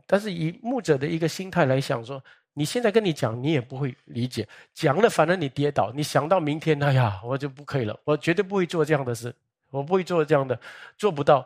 [0.06, 2.22] 但是以牧者的一个心态来想，说
[2.54, 9.34] 你现在跟你讲，你也不会理解，讲了反正你跌倒，你想到明天，哎呀，我就不可以了，我绝对不会做这样的事，
[9.70, 10.58] 我不会做这样的，
[10.96, 11.44] 做不到。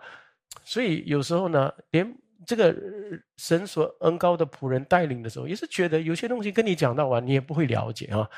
[0.65, 2.77] 所以有时候呢，连这个
[3.39, 8.29] 神所恩高的仆人带领的时候，也是觉得有些东西跟你讲到完，你也不会了解啊。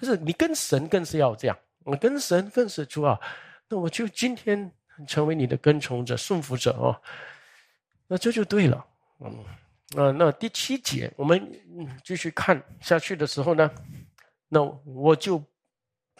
[0.00, 3.20] 但是你跟神更是要这样，我跟神更是主啊，
[3.68, 4.72] 那我就今天。
[5.06, 7.00] 成为你的跟从者、顺服者哦，
[8.06, 8.86] 那这就对了。
[9.20, 9.44] 嗯，
[9.96, 11.50] 啊，那第七节我们
[12.04, 13.70] 继续看下去的时候呢，
[14.48, 15.42] 那我就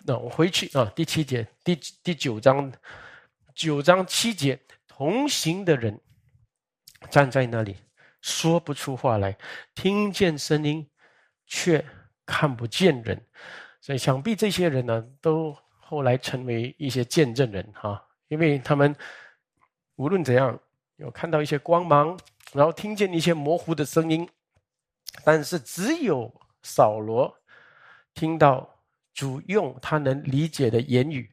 [0.05, 2.73] 那我回去啊，第七节第第九章
[3.55, 6.01] 九章七节，同行的人
[7.11, 7.77] 站在那里
[8.21, 9.37] 说不出话来，
[9.75, 10.89] 听见声音
[11.47, 11.85] 却
[12.27, 13.25] 看不见人，
[13.81, 18.05] 所以想必这些人呢，都后来成为一些见证人哈。
[18.29, 18.95] 因为他们
[19.97, 20.59] 无论怎样
[20.97, 22.19] 有看到一些光芒，
[22.53, 24.29] 然后听见一些模糊的声音，
[25.25, 27.35] 但是只有扫罗
[28.15, 28.69] 听到
[29.15, 31.31] 主用他能理解的言语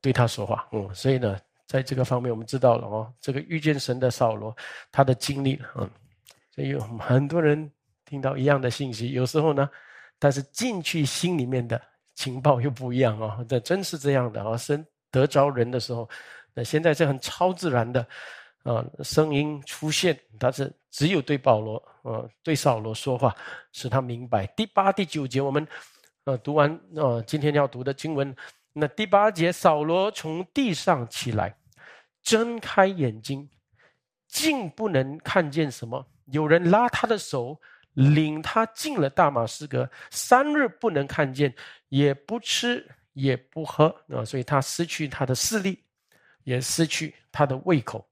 [0.00, 0.68] 对他说话。
[0.72, 4.54] 嗯，所以呢，在这个方面我们知道了哦，这个遇见神的扫罗
[4.92, 5.90] 他的经历，嗯，
[6.50, 7.70] 所以有很多人
[8.04, 9.68] 听到一样的信息，有时候呢，
[10.18, 11.80] 但是进去心里面的
[12.14, 16.08] 情报又不一样哦，这真是这样的啊，神得着人的时候。
[16.58, 18.00] 那现在是很超自然的，
[18.62, 23.36] 啊，声音出现，但是只有对保罗，呃，对扫罗说话，
[23.72, 24.46] 使他明白。
[24.56, 25.68] 第八、第九节我们，
[26.24, 28.34] 呃，读完，呃，今天要读的经文，
[28.72, 31.54] 那第八节，扫罗从地上起来，
[32.22, 33.46] 睁开眼睛，
[34.26, 36.06] 竟不能看见什么。
[36.32, 37.60] 有人拉他的手，
[37.92, 41.54] 领他进了大马士革，三日不能看见，
[41.90, 45.82] 也不吃也不喝，啊，所以他失去他的视力。
[46.46, 48.08] 也失去他的胃口，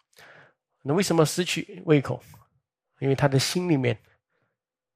[0.83, 2.21] 那为什么失去胃口？
[2.99, 3.97] 因为他的心里面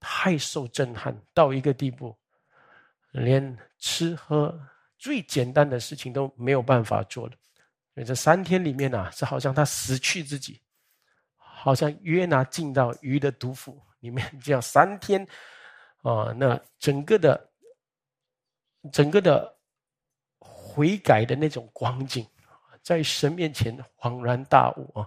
[0.00, 2.18] 太受震撼到一个地步，
[3.12, 4.60] 连吃喝
[4.98, 7.32] 最简单的事情都没有办法做了。
[7.94, 10.60] 所以这三天里面呢，是好像他失去自己，
[11.36, 15.24] 好像约拿进到鱼的毒腹里面这样三天
[16.02, 17.50] 啊，那整个的
[18.92, 19.57] 整个的
[20.78, 22.24] 悔改的那种光景。
[22.80, 25.06] 在神面前恍然大悟啊，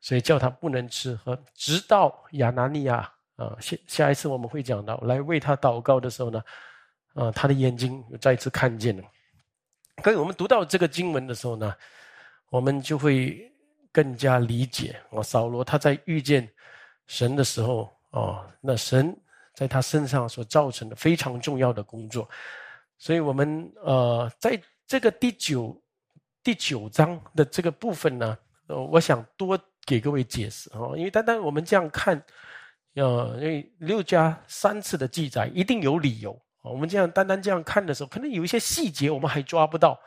[0.00, 6.42] 所以叫他不能吃喝，直到亚拿尼亚啊，下下一次我们会讲到来为他祷告的时候呢，
[7.14, 9.04] 啊，他的眼睛又再次看见了。
[10.02, 11.72] 可以，我们读到这个经文的时候呢，
[12.48, 13.52] 我们就会
[13.92, 16.48] 更加理解啊，扫罗他在遇见
[17.06, 19.16] 神的时候啊，那神
[19.54, 22.28] 在他身上所造成的非常重要的工作。
[22.98, 24.60] 所以，我们呃，在
[24.92, 25.82] 这个第九
[26.42, 28.36] 第九章的这个部分呢，
[28.66, 32.22] 呃，我想多给各位解释哦，因为单单我们这样看，
[32.96, 36.38] 呃，因为六加三次的记载一定有理由。
[36.60, 39.98] 我们这样单单这样看的时候，可能有一些细节我们还抓不到，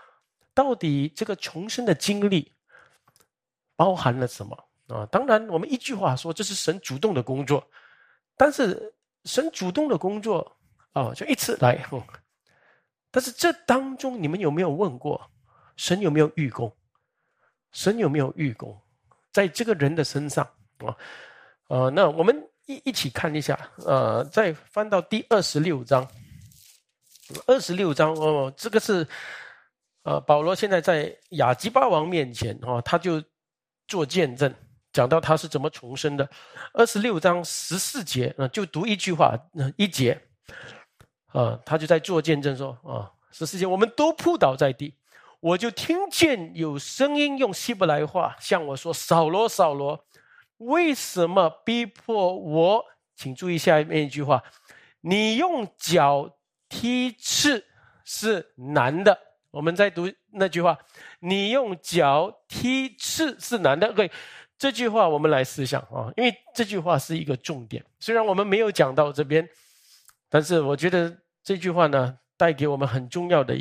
[0.54, 2.52] 到底这个重生的经历
[3.76, 4.56] 包含了什么
[4.90, 5.04] 啊？
[5.08, 7.68] 当然，我们一句话说，这是神主动的工作，
[8.38, 10.56] 但是神主动的工作
[10.94, 11.84] 啊，就一次来。
[13.16, 15.32] 但是这当中，你们有没有问过，
[15.78, 16.76] 神有没有预功？
[17.72, 18.78] 神有没有预功
[19.32, 20.46] 在这个人的身上
[20.80, 20.94] 啊？
[21.70, 26.06] 呃，那我们一一起看一下，呃，再翻到第二十六章。
[27.48, 29.08] 二十六章哦，这个是，
[30.04, 33.24] 呃，保罗现在在亚基巴王面前哦，他就
[33.88, 34.54] 做见证，
[34.92, 36.30] 讲到他是怎么重生的。
[36.74, 39.34] 二十六章十四节，嗯，就读一句话，
[39.78, 40.22] 一节，
[41.36, 44.96] 啊，他就在做见证说，啊，十四节，我们都扑倒在地，
[45.40, 50.06] 我就听见有声音用希伯来话向我说：“扫罗，扫罗，
[50.58, 54.44] 为什么逼迫我？”请注意下面一句话，
[55.02, 56.32] 你用脚。
[56.68, 57.64] 踢刺
[58.04, 59.18] 是难的，
[59.52, 60.78] 我们在读那句话，
[61.20, 63.94] 你用脚踢刺是难的。
[63.94, 64.12] 对，
[64.58, 67.86] 这句话我们来思想啊，因为这句话是一个重点。
[68.00, 69.48] 虽然我们没有讲到这边，
[70.28, 71.16] 但是我觉得
[71.46, 73.56] 这句话呢，带给我们很重要的，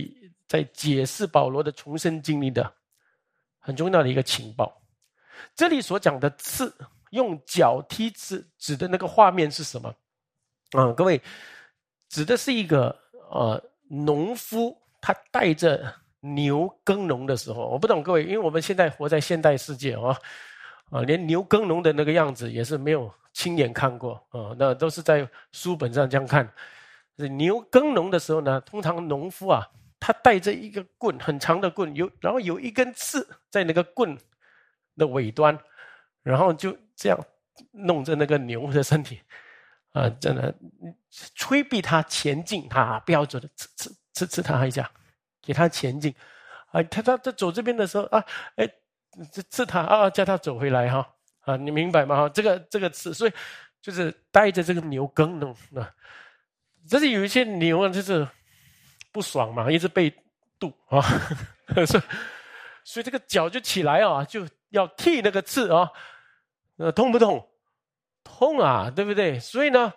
[0.48, 2.74] 在解释保罗的重生经历的
[3.60, 4.82] 很重要的一个情报。
[5.54, 6.74] 这里所讲的刺，
[7.10, 9.94] 用脚踢刺，指的那个画面是什么？
[10.72, 11.20] 啊，各位。
[12.08, 12.96] 指的是一个
[13.30, 20.16] 呃农夫，他带着牛耕农的时候，我不懂各位，因为我们现在活在现代世界啊，
[20.90, 26.48] 啊，连牛耕农的那个样子也是没有亲眼看过啊，那都是在书本上这样看。
[27.16, 29.66] 牛耕农的时候呢，通常农夫啊，
[30.00, 34.18] 他带着一个棍，很长的棍，有然后有一根刺在那个棍
[34.96, 35.58] 的尾端，
[36.22, 37.18] 然后就这样
[37.72, 39.20] 弄着那个牛的身体。
[39.92, 40.52] 啊，真的，
[41.36, 44.90] 催逼他前进，他不要走的，刺刺刺刺他一下，
[45.40, 46.12] 给他前进。
[46.72, 48.24] 啊，他他他走这边的时候啊，
[48.56, 48.68] 哎，
[49.30, 51.14] 刺刺他啊，叫他走回来哈。
[51.42, 52.16] 啊，你明白吗？
[52.16, 53.32] 哈，这个这个刺，所以
[53.80, 55.88] 就是带着这个牛耕农，啊，
[56.88, 58.26] 这是有一些牛啊，就是
[59.12, 60.12] 不爽嘛，一直被
[60.58, 61.00] 堵啊，
[61.86, 62.02] 所以
[62.84, 65.90] 所以这个脚就起来啊，就要踢那个刺啊，
[66.76, 67.48] 呃，痛不痛？
[68.22, 69.38] 痛啊，对不对？
[69.38, 69.92] 所以呢，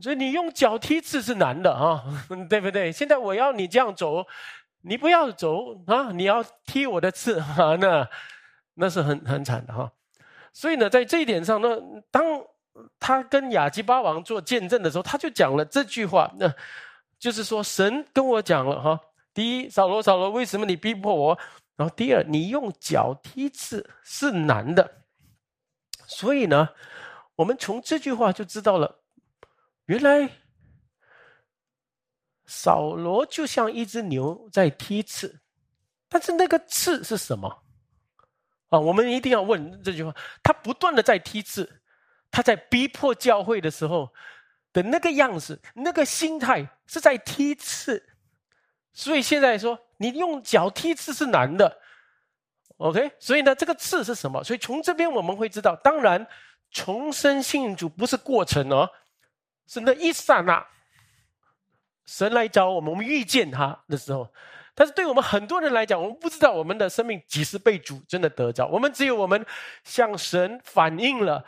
[0.00, 2.02] 所以你用脚踢刺是难的啊，
[2.48, 2.90] 对不对？
[2.90, 4.26] 现在我要你这样走，
[4.82, 8.08] 你不要走啊，你要踢我的刺啊， 那
[8.74, 9.92] 那是很很惨的哈。
[10.52, 11.68] 所以呢，在这一点上，呢，
[12.10, 12.24] 当
[12.98, 16.52] 他跟亚基巴王做见证的时候，他就讲了这句话，那
[17.18, 19.00] 就是说神跟我讲了哈。
[19.32, 21.38] 第一，扫罗扫罗，为什么你逼迫我？
[21.76, 25.02] 然后第二，你用脚踢刺是难的，
[26.06, 26.68] 所以呢。
[27.36, 29.02] 我们从这句话就知道了，
[29.84, 30.26] 原来
[32.46, 35.42] 扫罗就像一只牛在踢刺，
[36.08, 37.62] 但是那个刺是什么？
[38.70, 40.16] 啊，我们一定要问这句话。
[40.42, 41.82] 他不断的在踢刺，
[42.36, 44.12] 他在逼迫教会的时候
[44.70, 48.06] 的那个样子，那个心态是在踢刺。
[48.92, 51.80] 所以现在说，你用脚踢刺是难的
[52.76, 53.10] ，OK？
[53.18, 54.44] 所以呢，这个刺是什么？
[54.44, 56.26] 所以从这边我们会知道，当然。
[56.72, 58.90] 重生信主不是过程哦，
[59.66, 60.66] 是那一刹那，
[62.04, 64.30] 神来找我们，我们遇见他的时候。
[64.74, 68.66] 但是对我们很多人来讲，我们不知道我们的生命几时被主真的得着。
[68.66, 69.46] 我们只有我们
[69.84, 71.42] 向神反映了，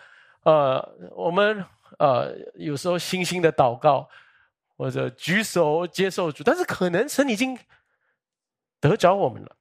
[0.49, 1.65] 呃，我们
[1.99, 4.09] 呃有时候星星的祷告，
[4.77, 7.59] 或者举手接受主，但是可能神已经
[8.81, 9.57] 得着我们了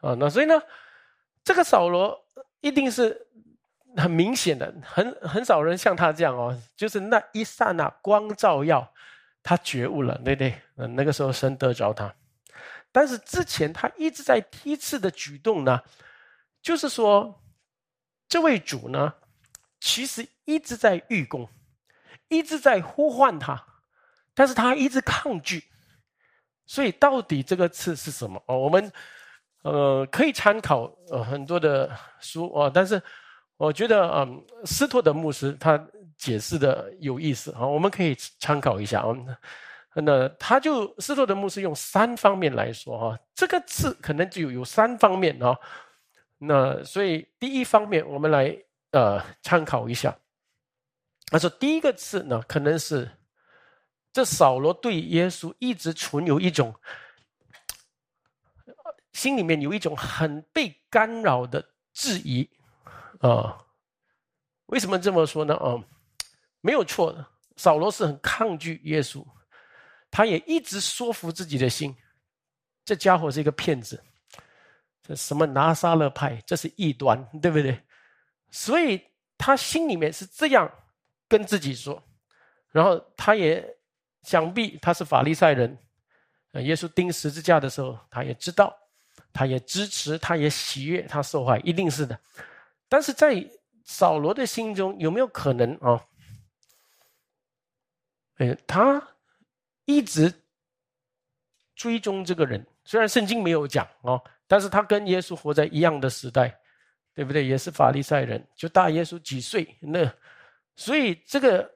[0.00, 0.16] 啊。
[0.18, 0.62] 那所以呢，
[1.44, 2.24] 这个扫罗
[2.60, 3.26] 一定是。
[3.96, 8.88] 很明显的，很很少人像他这样哦，就是那一刹那光照耀，
[9.42, 10.54] 他觉悟了，对对？
[10.76, 12.14] 嗯，那个时候神得着他，
[12.92, 15.82] 但是之前他一直在批次的举动呢，
[16.62, 17.42] 就是说，
[18.28, 19.12] 这位主呢，
[19.80, 21.48] 其实一直在预攻，
[22.28, 23.60] 一直在呼唤他，
[24.34, 25.64] 但是他一直抗拒，
[26.66, 28.40] 所以到底这个刺是什么？
[28.46, 28.92] 哦，我们
[29.62, 33.02] 呃，可以参考呃很多的书啊，但是
[33.56, 35.82] 我觉得嗯，斯托德牧师他
[36.16, 39.16] 解释的有意思啊，我们可以参考一下啊。
[39.94, 45.58] 那他就斯托德牧师用三方面来说哈，这个字可能就有三方面啊。
[46.38, 48.56] 那所以第一方面，我们来
[48.90, 50.16] 呃参考一下。
[51.26, 53.18] 他说第一个字呢，可能是
[54.12, 56.74] 这扫罗对耶稣一直存有一种。
[59.12, 62.48] 心里面有一种很被干扰的质疑，
[63.18, 63.58] 啊，
[64.66, 65.54] 为什么这么说呢？
[65.56, 65.76] 啊，
[66.60, 67.26] 没有错的，
[67.56, 69.26] 扫罗是很抗拒耶稣，
[70.10, 71.94] 他也一直说服自己的心，
[72.84, 74.02] 这家伙是一个骗子，
[75.02, 77.82] 这什么拿撒勒派，这是异端，对不对？
[78.50, 79.02] 所以
[79.38, 80.70] 他心里面是这样
[81.28, 82.02] 跟自己说，
[82.70, 83.76] 然后他也
[84.22, 85.78] 想必他是法利赛人，
[86.54, 88.76] 耶稣钉十字架的时候，他也知道。
[89.32, 92.18] 他也支持，他也喜悦，他受害一定是的。
[92.88, 93.48] 但是在
[93.84, 96.04] 扫罗的心中，有没有可能啊？
[98.38, 99.00] 哎，他
[99.84, 100.32] 一直
[101.76, 106.59] 追踪这个人，虽然圣经没有讲哦，但是他跟耶稣活在一样的时代，
[107.20, 107.44] 对不对？
[107.44, 109.76] 也是法利赛人，就大耶稣几岁。
[109.80, 110.10] 那
[110.74, 111.70] 所以这个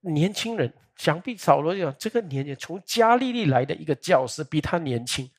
[0.00, 5.30] 年轻人，想必扫罗讲这个年纪从加利利来的一个教师，比他年轻。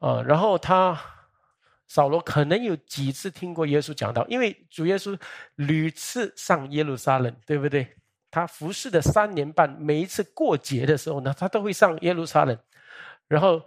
[0.00, 0.98] 啊，然后他
[1.86, 5.14] 扫罗可能有几次听过耶稣讲到，因为主耶稣
[5.56, 7.86] 屡次上耶路撒冷，对不对？
[8.30, 12.58] 他服侍的三年半，每一次过节的时候呢，他都会上耶路撒冷，
[13.28, 13.60] 然后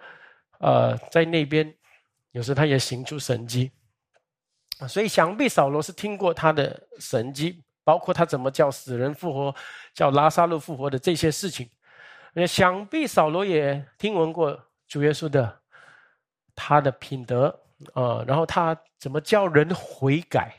[0.57, 1.71] 呃，在那边
[2.31, 3.69] 有时他也行出神迹，
[4.87, 9.55] 所以想必扫罗是听过他的神迹，包括他怎么叫死人复活、
[9.93, 11.69] 叫拉萨路复活的这些事情，
[12.33, 15.61] 那想必扫罗也听闻过主耶稣的。
[16.57, 17.47] 他的品德
[17.93, 20.55] 啊，然后他怎么叫人悔改、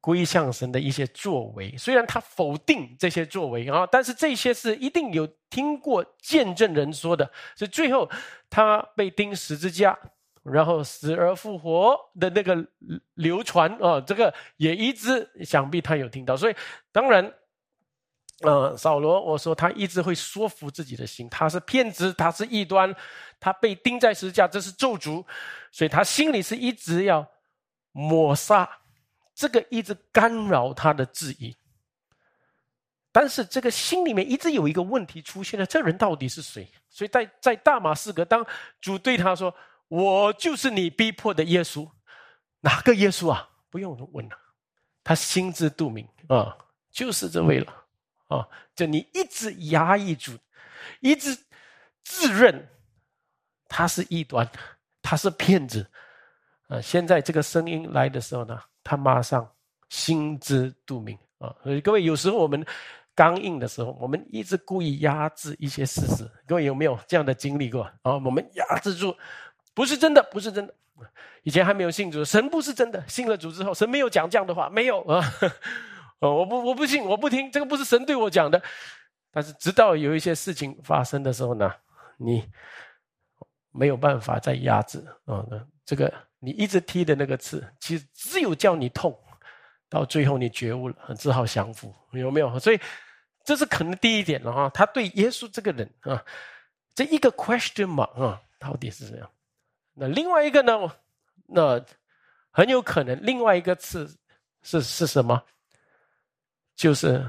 [0.00, 7.30] 归向神的一些作为，虽然他否定这些作为啊，但是这些是一定有听过见证人说的。
[7.54, 8.10] 所以最后
[8.48, 9.98] 他被钉十字架，
[10.52, 12.56] 然后死而复活的那个
[13.14, 16.36] 流传啊，这个也一直想必他有听到。
[16.36, 16.56] 所以
[16.92, 17.32] 当然。
[18.42, 22.94] 呃，扫罗，我说他一直会说服自己的心，他是骗子，他是异端，
[23.40, 25.24] 他被钉在十字架，这是咒诅，
[25.72, 27.26] 所以他心里是一直要
[27.92, 28.68] 抹杀
[29.34, 31.56] 这个一直干扰他的质疑。
[33.10, 36.70] 但是这个心里面一直有一个问题出现了：这人到底是谁？
[36.90, 38.46] 所以在在大马士革，当
[38.82, 39.54] 主对他说
[39.88, 41.88] ：“我就是你逼迫的耶稣，
[42.60, 44.36] 哪个耶稣啊？”不用问了，
[45.04, 46.56] 他心知肚明啊，
[46.90, 47.72] 就是这位了。
[48.28, 48.44] 啊！
[48.74, 50.32] 就你一直压抑住，
[50.98, 51.32] 一直
[52.02, 52.68] 自认
[53.68, 54.44] 他是异端，
[55.00, 55.88] 他是骗子。
[56.66, 56.80] 啊！
[56.80, 59.48] 现在这个声音来的时候呢，他马上
[59.90, 61.54] 心知肚明啊！
[61.62, 62.66] 所以各位，有时候我们
[63.14, 66.28] 刚硬的时候，我们一直故意压制一些事实。
[66.48, 67.84] 各位有没有这样的经历过？
[68.02, 69.16] 啊，我们压制住，
[69.76, 70.74] 不是真的，不是真的。
[71.42, 73.06] 以前还没有信主，神不是真的。
[73.06, 75.22] 信了主之后，神没有讲这样的话，没有啊。
[76.20, 78.60] 哦， 我不，我不信，我不听，这个不是神对我讲的。
[79.30, 81.70] 但是，直到有一些事情发生的时候呢，
[82.16, 82.42] 你
[83.70, 85.44] 没有办法再压制啊。
[85.84, 89.14] 这个你一直踢的那个刺，其实只有叫你痛，
[89.90, 92.58] 到最后你觉悟了，只好降服，有没有？
[92.58, 92.80] 所以，
[93.44, 94.70] 这是可能第一点了哈。
[94.72, 96.24] 他对耶稣这个人啊，
[96.94, 99.30] 这一个 question mark 啊，到底是怎样？
[99.98, 100.72] 那另外一个呢？
[101.48, 101.82] 那
[102.50, 104.06] 很有可能另外一个刺
[104.62, 105.42] 是是什么？
[106.74, 107.24] 就是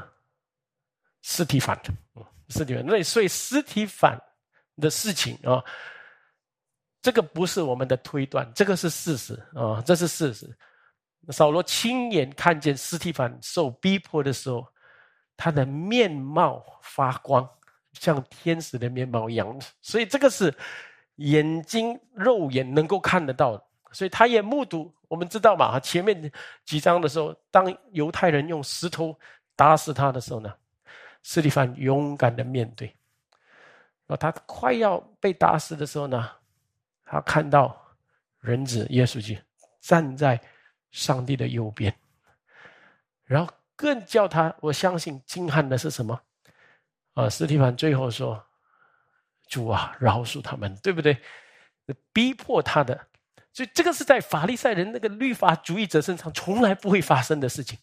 [1.22, 1.80] 尸体反，
[2.50, 2.86] 尸体反。
[2.86, 4.22] 那所以尸体反
[4.76, 5.64] 的事情啊，
[7.02, 10.54] 这个不是我们的推断，这个是事实啊，这是事实。
[11.30, 14.68] 扫罗亲眼看见尸体反受逼迫的时候，
[15.38, 17.48] 他的面貌发光，
[17.94, 19.62] 像天使的面貌一样。
[19.82, 20.54] 所以这个是
[21.18, 23.64] 眼睛肉眼能够看得到。
[23.92, 25.80] 所以他也目睹，我们知道嘛？
[25.80, 26.32] 前面
[26.66, 29.18] 几章的时候，当犹太人用石头。
[29.58, 30.54] 打死他的时候呢，
[31.24, 32.96] 斯蒂凡勇敢的面对。
[34.06, 36.30] 然后他快要被打死的时候呢，
[37.04, 37.76] 他看到
[38.40, 39.36] 人子耶稣基
[39.82, 40.40] 站在
[40.92, 41.92] 上帝的右边。
[43.26, 46.22] 然后更叫他，我相信惊撼的是什么？
[47.16, 48.40] 啊，斯蒂凡最后说
[49.50, 51.18] ：“主啊，饶恕他们，对不对？
[52.12, 53.08] 逼迫他的，
[53.54, 57.78] 所以这个是在法利赛人那个律法主义者身上从来不会发生的事情。”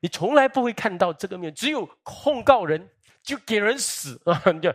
[0.00, 2.86] 你从来不会看到这个面，只有控告人
[3.22, 4.38] 就给人死 啊！
[4.60, 4.72] 就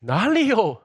[0.00, 0.80] 哪里有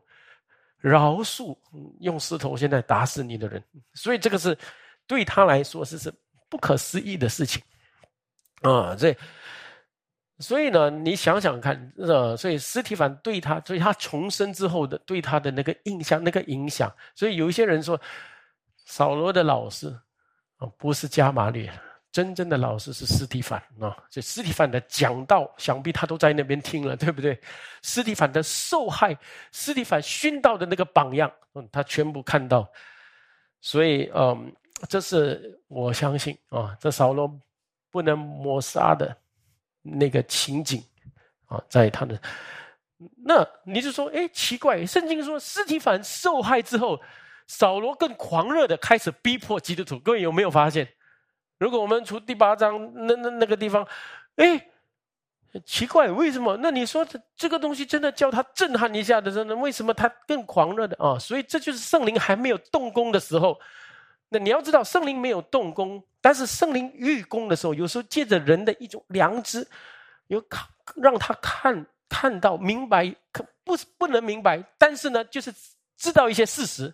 [0.77, 1.55] 饶恕
[1.99, 3.61] 用石头现在打死你的人。
[3.93, 4.57] 所以这个是
[5.05, 6.11] 对他来说是是
[6.49, 7.61] 不可思议的事情
[8.61, 8.95] 啊！
[8.97, 9.15] 这。
[10.41, 17.99] 所以呢，你想想看，呃，所以斯提凡对他，所以他重生之后的对他的那个印象、那个影响，所以有一些人说，
[18.85, 19.87] 扫罗的老师
[20.57, 21.71] 啊，不是加马列，
[22.11, 23.95] 真正的老师是斯提凡啊。
[24.09, 27.39] 所以斯提凡的讲道，想必他都在那边听了，对不对？
[27.83, 29.15] 斯提凡的受害，
[29.51, 32.67] 斯提凡殉道的那个榜样，嗯，他全部看到。
[33.61, 34.51] 所以，嗯，
[34.89, 37.31] 这是我相信啊，这扫罗
[37.91, 39.15] 不能抹杀的。
[39.81, 40.83] 那个情景，
[41.47, 42.19] 啊，在他的
[43.25, 47.01] 那你就说，哎，奇怪，圣经说，斯提凡受害之后，
[47.47, 49.97] 扫罗更狂热的开始逼迫基督徒。
[49.99, 50.87] 各位有没有发现？
[51.57, 53.87] 如果我们从第八章那那那个地方，
[54.35, 54.67] 哎，
[55.65, 56.57] 奇怪，为什么？
[56.57, 61.17] 那你说这这个东西真的叫他震撼一下的时候，为什么他更狂热的啊？
[61.17, 63.59] 所以这就是圣灵还没有动工的时候。
[64.33, 66.01] 那你要知道，圣灵没有动工。
[66.21, 69.67] 但是圣灵预工的时候，有时候借着人的一种良知，
[70.27, 70.65] 有看
[70.95, 74.63] 让他看看到明白，可不不能明白。
[74.77, 75.53] 但是呢，就是
[75.97, 76.93] 知道一些事实，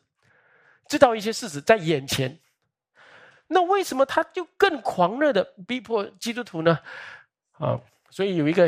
[0.87, 2.39] 知道一些事实在眼前。
[3.45, 6.79] 那为什么他就更狂热的逼迫基督徒呢？
[7.59, 7.79] 啊，
[8.09, 8.67] 所以有一个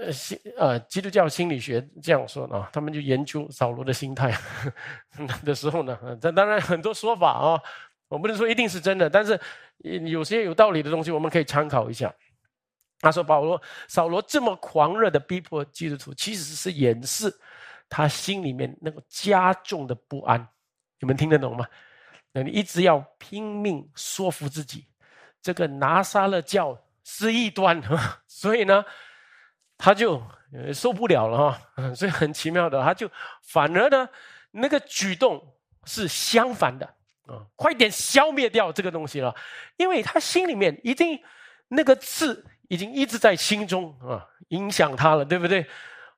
[0.00, 4.36] 呃心呃基督教心理学这样说啊，他们就研究扫罗的心态
[5.44, 7.60] 的时候呢，这当然很多说法啊。
[8.08, 9.38] 我不能说一定是真的，但是
[10.10, 12.12] 有些有道理的东西，我们可以参考一下。
[12.98, 17.32] 他说：“保罗、扫罗这么狂热的逼迫基督徒，其实是掩饰
[17.88, 20.44] 他心里面那个加重的不安。
[20.98, 21.64] 你们听得懂吗？
[22.32, 24.86] 那你一直要拼命说服自己，
[25.40, 27.80] 这个拿撒勒教是异端，
[28.26, 28.84] 所以呢，
[29.80, 30.22] 他就
[30.72, 31.60] 受不了了哈。
[31.96, 33.10] 所以很奇妙的，他就
[33.42, 34.08] 反而呢，
[34.52, 35.42] 那个举动
[35.84, 36.86] 是相反的。”
[37.30, 39.32] 啊，快点消灭掉这个东西了，
[39.76, 41.16] 因为他心里面已经
[41.68, 45.64] 那个刺已经一直在心中啊，影响他了，对不对？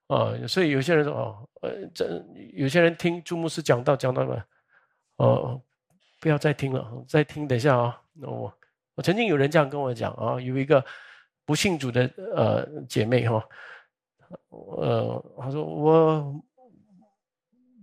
[0.06, 4.42] 啊，所以有些人说哦，呃，这有些人听朱牧师讲到讲到了，
[5.16, 5.60] 哦，
[6.18, 8.00] 不要再听了，再听等一下啊。
[8.14, 8.50] 那我
[8.94, 10.82] 我曾经有人这样跟我讲啊，有一个
[11.52, 13.46] 不信主的呃姐妹哈，
[14.48, 16.42] 呃，她说我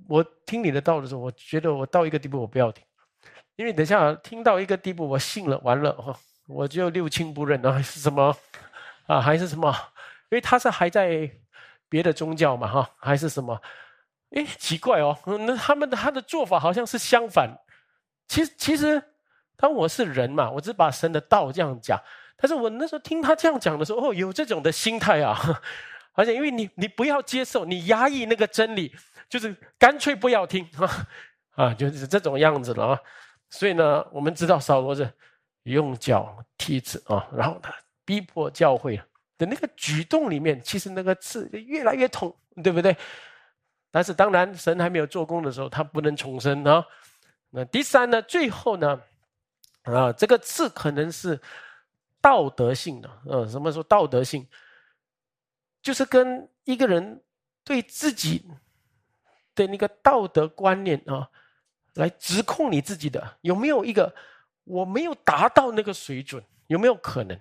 [0.08, 2.84] 我听你的道的时候，我觉得我到一个地步，我不要听。
[3.58, 8.36] 因为等下听到一个地步，我信了，完了哈，我就六亲不认啊，是什么
[9.06, 9.22] 啊？
[9.22, 9.72] 还是什么？
[10.32, 11.30] 因为他是还在
[11.88, 13.62] 别的宗教嘛哈，还是什么？
[14.32, 17.56] 哎，奇怪哦，那他们的他的做法好像是相反。
[18.28, 19.00] 其实其实，
[19.56, 22.02] 当我是人嘛，我只把神的道这样讲。
[22.40, 25.38] 但是我那时候听他这样讲的时候，哦，有这种的心态啊，
[26.14, 28.96] 而且因为你你不要接受，你压抑那个真理，
[29.30, 31.08] 就是干脆不要听啊
[31.56, 33.00] 啊，就是这种样子了啊。
[33.50, 35.12] 所以呢，我们知道扫罗是
[35.64, 37.74] 用脚踢刺啊，然后他
[38.06, 38.96] 逼迫教会
[39.38, 42.96] 的那个举动里面，其实那个刺越来越痛，对不对？
[43.92, 46.86] 但是当然，神还没有做工的时候，他不能重生啊。
[47.50, 49.02] 那第三呢，最后呢，
[49.82, 51.40] 啊，这个刺可能是
[52.22, 54.48] 道德性的，呃，什么说道德性？
[55.82, 57.24] 就是跟一个人
[57.64, 58.46] 对自己
[59.56, 61.30] 的那个道德观念啊。
[61.96, 64.14] 来指控你自己的有没有一个
[64.64, 67.38] 我没有达到那个水准有没有可能？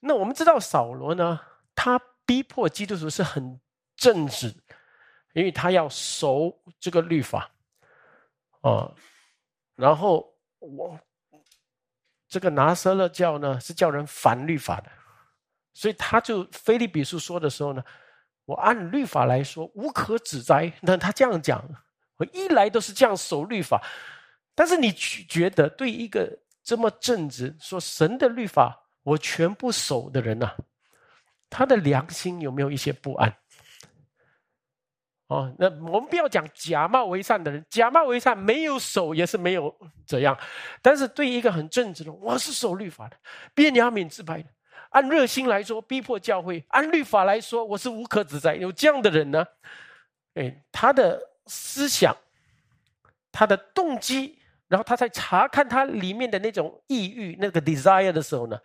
[0.00, 1.40] 那我们知道扫罗呢，
[1.74, 3.58] 他逼迫基督徒是很
[3.96, 4.48] 正直，
[5.32, 7.50] 因为他要守这个律法
[8.60, 8.92] 啊。
[9.76, 10.98] 然后我
[12.28, 14.90] 这个拿撒勒教呢是叫人反律法的，
[15.72, 17.82] 所以他就菲利比书说的时候呢，
[18.44, 20.72] 我按律法来说无可指摘。
[20.80, 21.64] 那他这样讲。
[22.18, 23.78] 我一来都是这样守律法，
[24.54, 26.26] 但是你觉得对一个
[26.62, 30.50] 这么正直、说神的律法我全部守的人呐，
[31.50, 33.36] 他的良心有没有一些不安？
[35.28, 39.74] 哦，那我们不要讲假冒为善的人，假冒为善没有守也是没有
[40.06, 40.38] 怎样，
[40.82, 43.16] 但是对于一个很正直的，我是守律法的，
[43.54, 44.48] 边良敏自白的，
[44.90, 48.54] 按热心来说逼迫教会，按律法来说我是无可指摘。
[48.54, 49.46] 有这样的人呢，
[50.34, 51.20] 哎，他的。
[51.48, 52.12] 思想，
[53.30, 58.58] 他的动机，然后他在查看他里面的那种抑郁、那个 desire 的时候呢，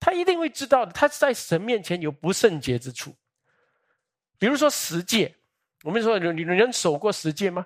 [0.00, 3.14] 他一定会知道他在神面前有不圣洁之处。
[4.38, 5.34] 比如说十戒，
[5.84, 7.64] 我们说你人守过十诫吗？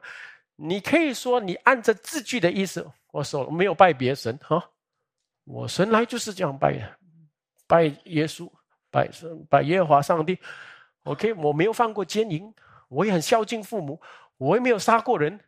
[0.57, 4.71] 你可以说你按着字句的意思，我守没有拜别神哈，
[5.45, 6.99] 我神来就是这样拜的，
[7.69, 8.51] 拜耶稣，
[8.91, 10.37] 拜神，拜耶和华上帝。
[11.05, 12.53] OK，我没有犯过奸淫，
[12.89, 14.01] 我也很孝敬父母。
[14.37, 15.39] 我也没有杀过人。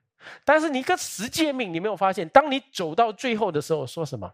[0.45, 2.29] 但是你个十诫命，你没有发现？
[2.29, 4.33] 当你走到最后的时候，说什么？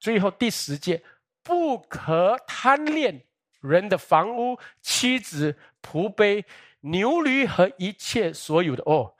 [0.00, 1.02] 最后第十诫，
[1.42, 3.22] 不可贪恋
[3.60, 6.42] 人的房屋、妻子、仆婢、
[6.90, 8.82] 牛驴和一切所有的。
[8.84, 9.14] 哦，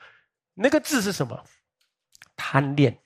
[0.54, 1.44] 那个字是什么？
[2.36, 2.98] 贪恋。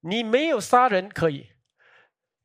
[0.00, 1.50] 你没有杀人可以，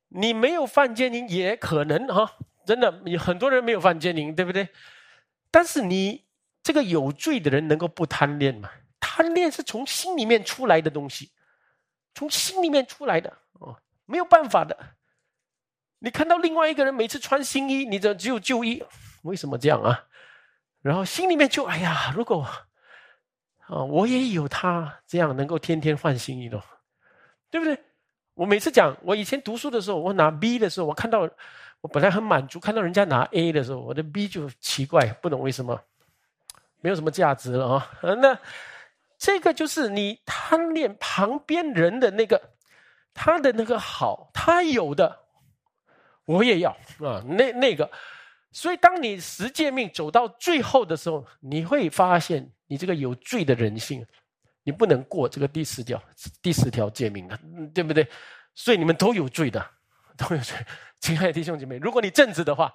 [0.09, 2.37] 你没有犯奸淫也可能哈。
[2.65, 4.69] 真的，你很多人没有犯奸淫，对不对？
[5.51, 6.25] 但是你
[6.63, 8.71] 这个有罪的人能够不贪恋吗？
[8.99, 11.31] 贪恋是从心里面出来的东西，
[12.15, 14.95] 从心里面出来的哦，没有办法的。
[15.99, 18.83] 你看到另外一个人每次穿新衣，你这只有旧衣，
[19.23, 20.07] 为什么这样啊？
[20.83, 22.43] 然后心里面就哎呀，如果
[23.65, 26.61] 啊，我也有他这样能够天天换新衣的，
[27.49, 27.75] 对不对？
[28.35, 31.27] 我每次讲，我以前读书的时候，我拿 B 的时候，我看到
[31.81, 35.81] 我本来很满足，看到人家拿 A 的时候，我的 B 就奇怪，不懂为什么，
[36.81, 37.91] 没有什么价值了啊？
[38.21, 38.37] 那。
[39.15, 42.41] 这个就是你贪恋旁边人的那个，
[43.13, 45.17] 他的那个好，他有的，
[46.25, 47.89] 我也要啊，那那个，
[48.53, 54.05] 所以当你十诫命走到最后的时候，你会发现你这个有罪的人性，
[54.63, 56.01] 你不能过这个第十条
[56.41, 57.37] 第十条诫命的，
[57.73, 58.07] 对不对？
[58.53, 59.59] 所以你们都有罪的，
[60.15, 60.55] 都有罪。
[61.01, 62.73] 亲爱的弟兄姐妹，如果你正直的话，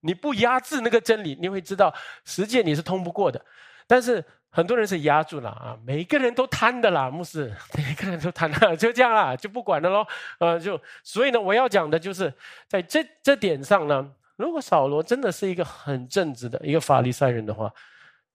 [0.00, 1.94] 你不压制那个真理，你会知道
[2.24, 3.44] 十诫你是通不过的，
[3.86, 4.24] 但是。
[4.54, 10.06] 很多人是压住了啊，每个人都贪的啦，牧师， 每个人都贪了，就这样啦，就不管了喽。
[10.40, 12.30] 呃，就所以呢，我要讲的就是
[12.68, 14.12] 在这这点上呢，
[14.42, 17.72] 如果扫罗真的是一个很正直的一个法利赛人的话，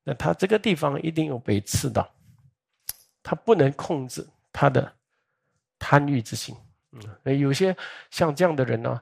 [0.06, 2.10] 那他这个地方一定有被刺到，
[3.22, 4.90] 他不能控制他的
[5.78, 6.56] 贪欲之心。
[6.94, 7.76] 嗯，有些
[8.10, 9.02] 像这样的人呢。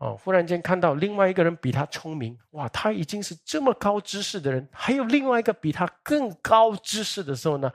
[0.00, 7.70] 哦，忽然间看到另外一个人比他聪明，哇，他已经是这么高知识的人，还有另外一个比他更高知识的时候呢，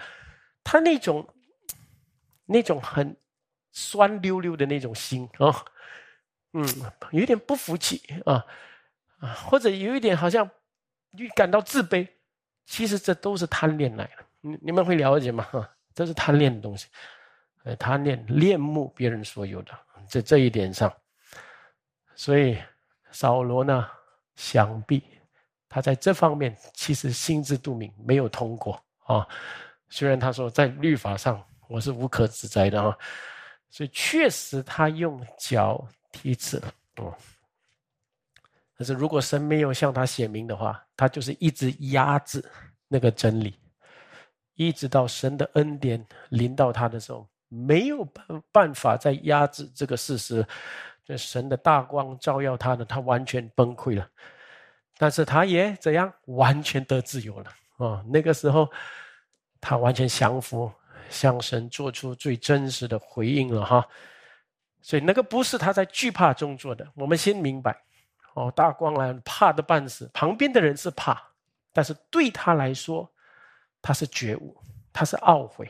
[0.63, 1.27] 他那种
[2.45, 3.15] 那种很
[3.71, 5.53] 酸溜溜的那种心啊，
[6.57, 6.65] 嗯，
[7.11, 8.45] 有点不服气啊
[9.19, 10.49] 啊，或者有一点好像
[11.17, 12.07] 预感到自卑，
[12.65, 15.45] 其实这都是贪恋来的，你你们会了解吗？
[15.51, 16.87] 哈，这是贪恋的东西，
[17.65, 19.77] 呃，贪恋恋慕别人所有的，
[20.07, 20.89] 在这一点上。
[22.15, 22.57] 所以
[23.11, 23.85] 扫罗呢，
[24.35, 25.03] 想必
[25.67, 29.27] 他在这方面其实心知肚明，没有通过啊。
[29.89, 32.97] 虽然他说在律法上我是无可指摘的啊，
[33.69, 35.85] 所以确实他用脚
[36.15, 37.13] 踢刺了哦。
[38.77, 42.43] 可是如果神没有向他显明的话，他就是一直压制
[42.87, 43.59] 那个真理，
[44.53, 50.45] 一直到神的恩典临到他的时候，没有办办法再压制这个事实。
[51.05, 54.09] 这神的大光照耀他呢，他完全崩溃了，
[54.97, 58.03] 但是他也怎样，完全得自由了啊！
[58.07, 58.71] 那个时候，
[59.61, 60.71] 他完全降服，
[61.09, 63.87] 向神做出最真实的回应了哈。
[64.85, 66.87] 所以那个不是他在惧怕中做的。
[66.93, 67.75] 我们先明白
[68.35, 71.19] 哦，大光来怕的半死，旁边的人是怕，
[71.73, 73.11] 但是对他来说，
[73.81, 74.55] 他是觉悟，
[74.93, 75.67] 他是懊悔。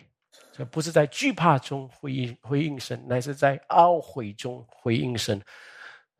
[0.51, 5.41] 这不是在惧怕中回应回应神，乃是在懊悔中回应神。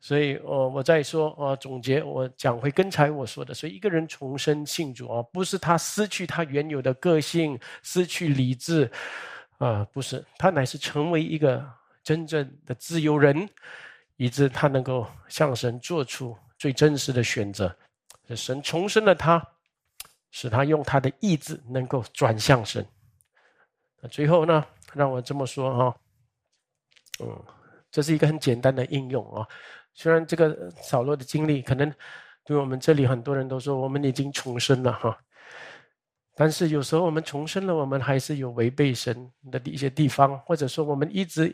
[0.00, 8.90] 所以，我我在说，啊，总结我讲回刚才我说的，所以一个人重生信主啊，不是他失去他原有的个性，失去理智，
[9.58, 11.62] 啊，不是，他乃是成为一个
[12.06, 13.48] 真正的自由人，
[14.16, 17.76] 以致他能够向神做出最真实的选择。
[18.36, 19.44] 神重生了他，
[20.30, 22.86] 使他用他的意志能够转向神。
[24.00, 25.96] 那最后呢，让我这么说哈，
[27.24, 27.44] 嗯，
[27.90, 29.44] 这是一个很简单的应用啊。
[29.92, 31.92] 虽然这个扫落的经历可能
[32.44, 35.18] 对我们这里很多人都说我们已经重生了哈，
[36.36, 41.52] 但是有时候我们重生了，我们还是有违背神的一些地方，或者说我们一直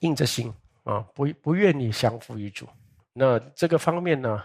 [0.00, 0.52] 硬着心
[0.84, 2.68] 啊，不不愿意降服于主。
[3.12, 4.42] 那这个方面呢，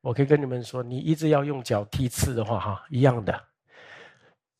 [0.00, 3.42] 我可以跟你们说，你一直要用脚踢刺的话哈，一样的。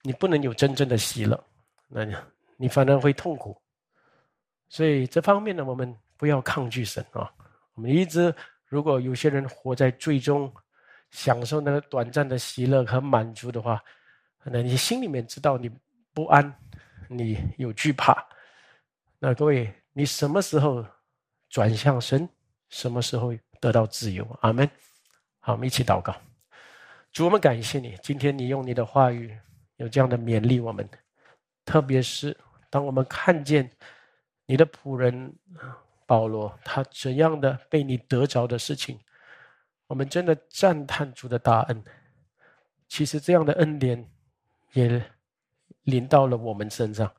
[0.03, 1.43] 你不能有真正的喜乐，
[1.89, 2.15] 那你
[2.57, 3.57] 你反而会痛苦。
[4.69, 7.31] 所以这方面呢，我们不要抗拒神啊。
[7.75, 8.35] 我们一直，
[8.67, 10.53] 如果有些人活在最终
[11.11, 13.83] 享受那个短暂的喜乐和满足的话，
[14.45, 15.71] 那你心里面知道你
[16.13, 16.55] 不安，
[17.09, 18.15] 你有惧怕。
[19.19, 20.85] 那各位，你什么时候
[21.49, 22.29] 转向神？
[22.69, 24.27] 什么时候得到自由？
[24.43, 24.69] 阿门。
[25.39, 26.15] 好，我们一起祷告。
[27.13, 29.39] 主，我们感谢你，今天你用你的话语。
[29.77, 30.89] 有这样的勉励我们，
[31.65, 32.37] 特别是
[32.71, 33.71] 当我们看见
[34.47, 35.33] 你的仆人
[36.07, 38.99] 保罗他怎样的被你得着的事情，
[39.87, 41.85] 我们真的赞叹主的大恩。
[42.89, 44.09] 其实这样的恩典
[44.73, 45.05] 也
[45.83, 47.13] 临到了我们身上。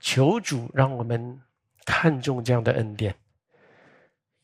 [0.00, 1.40] 求主让我们
[1.84, 3.14] 看重这样的恩典，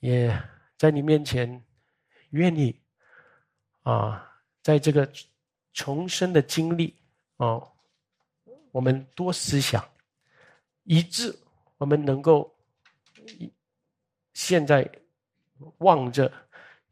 [0.01, 0.37] 也
[0.77, 1.63] 在你面前
[2.31, 2.79] 愿意
[3.83, 4.31] 啊，
[4.63, 5.11] 在这个
[5.73, 6.97] 重生的经历
[7.37, 7.61] 啊，
[8.73, 9.83] 我们多思想，
[10.85, 11.35] 以致
[11.79, 12.55] 我们能够
[14.35, 14.89] 现在
[15.79, 16.33] 望着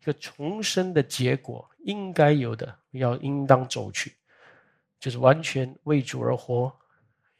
[0.00, 4.14] 一个重生的结果应该有的，要应当走去，
[4.98, 6.74] 就是完全为主而活，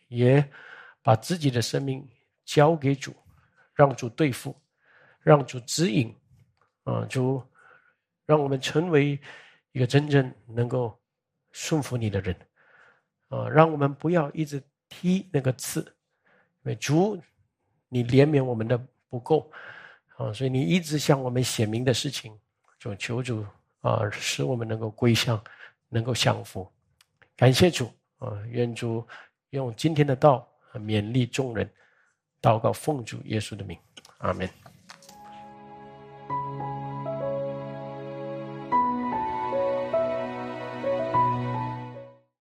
[0.08, 0.48] 也。
[1.00, 2.06] 把自己的生命
[2.48, 3.14] 交给主，
[3.74, 4.58] 让主对付，
[5.20, 6.16] 让主指引，
[6.84, 7.42] 啊，主
[8.24, 9.20] 让我们成为
[9.72, 10.98] 一个真正能够
[11.52, 12.34] 顺服你的人，
[13.28, 15.80] 啊，让我们不要一直踢那个刺，
[16.62, 17.20] 因为主，
[17.90, 19.52] 你怜悯我们的不够，
[20.16, 22.34] 啊，所以你一直向我们显明的事情，
[22.78, 23.44] 就求主
[23.82, 25.38] 啊，使我们能够归向，
[25.90, 26.66] 能够降服，
[27.36, 29.06] 感谢主啊，愿主
[29.50, 30.48] 用今天的道。
[30.74, 31.68] 勉励众人，
[32.40, 33.78] 祷告奉主耶稣的名，
[34.18, 34.48] 阿门。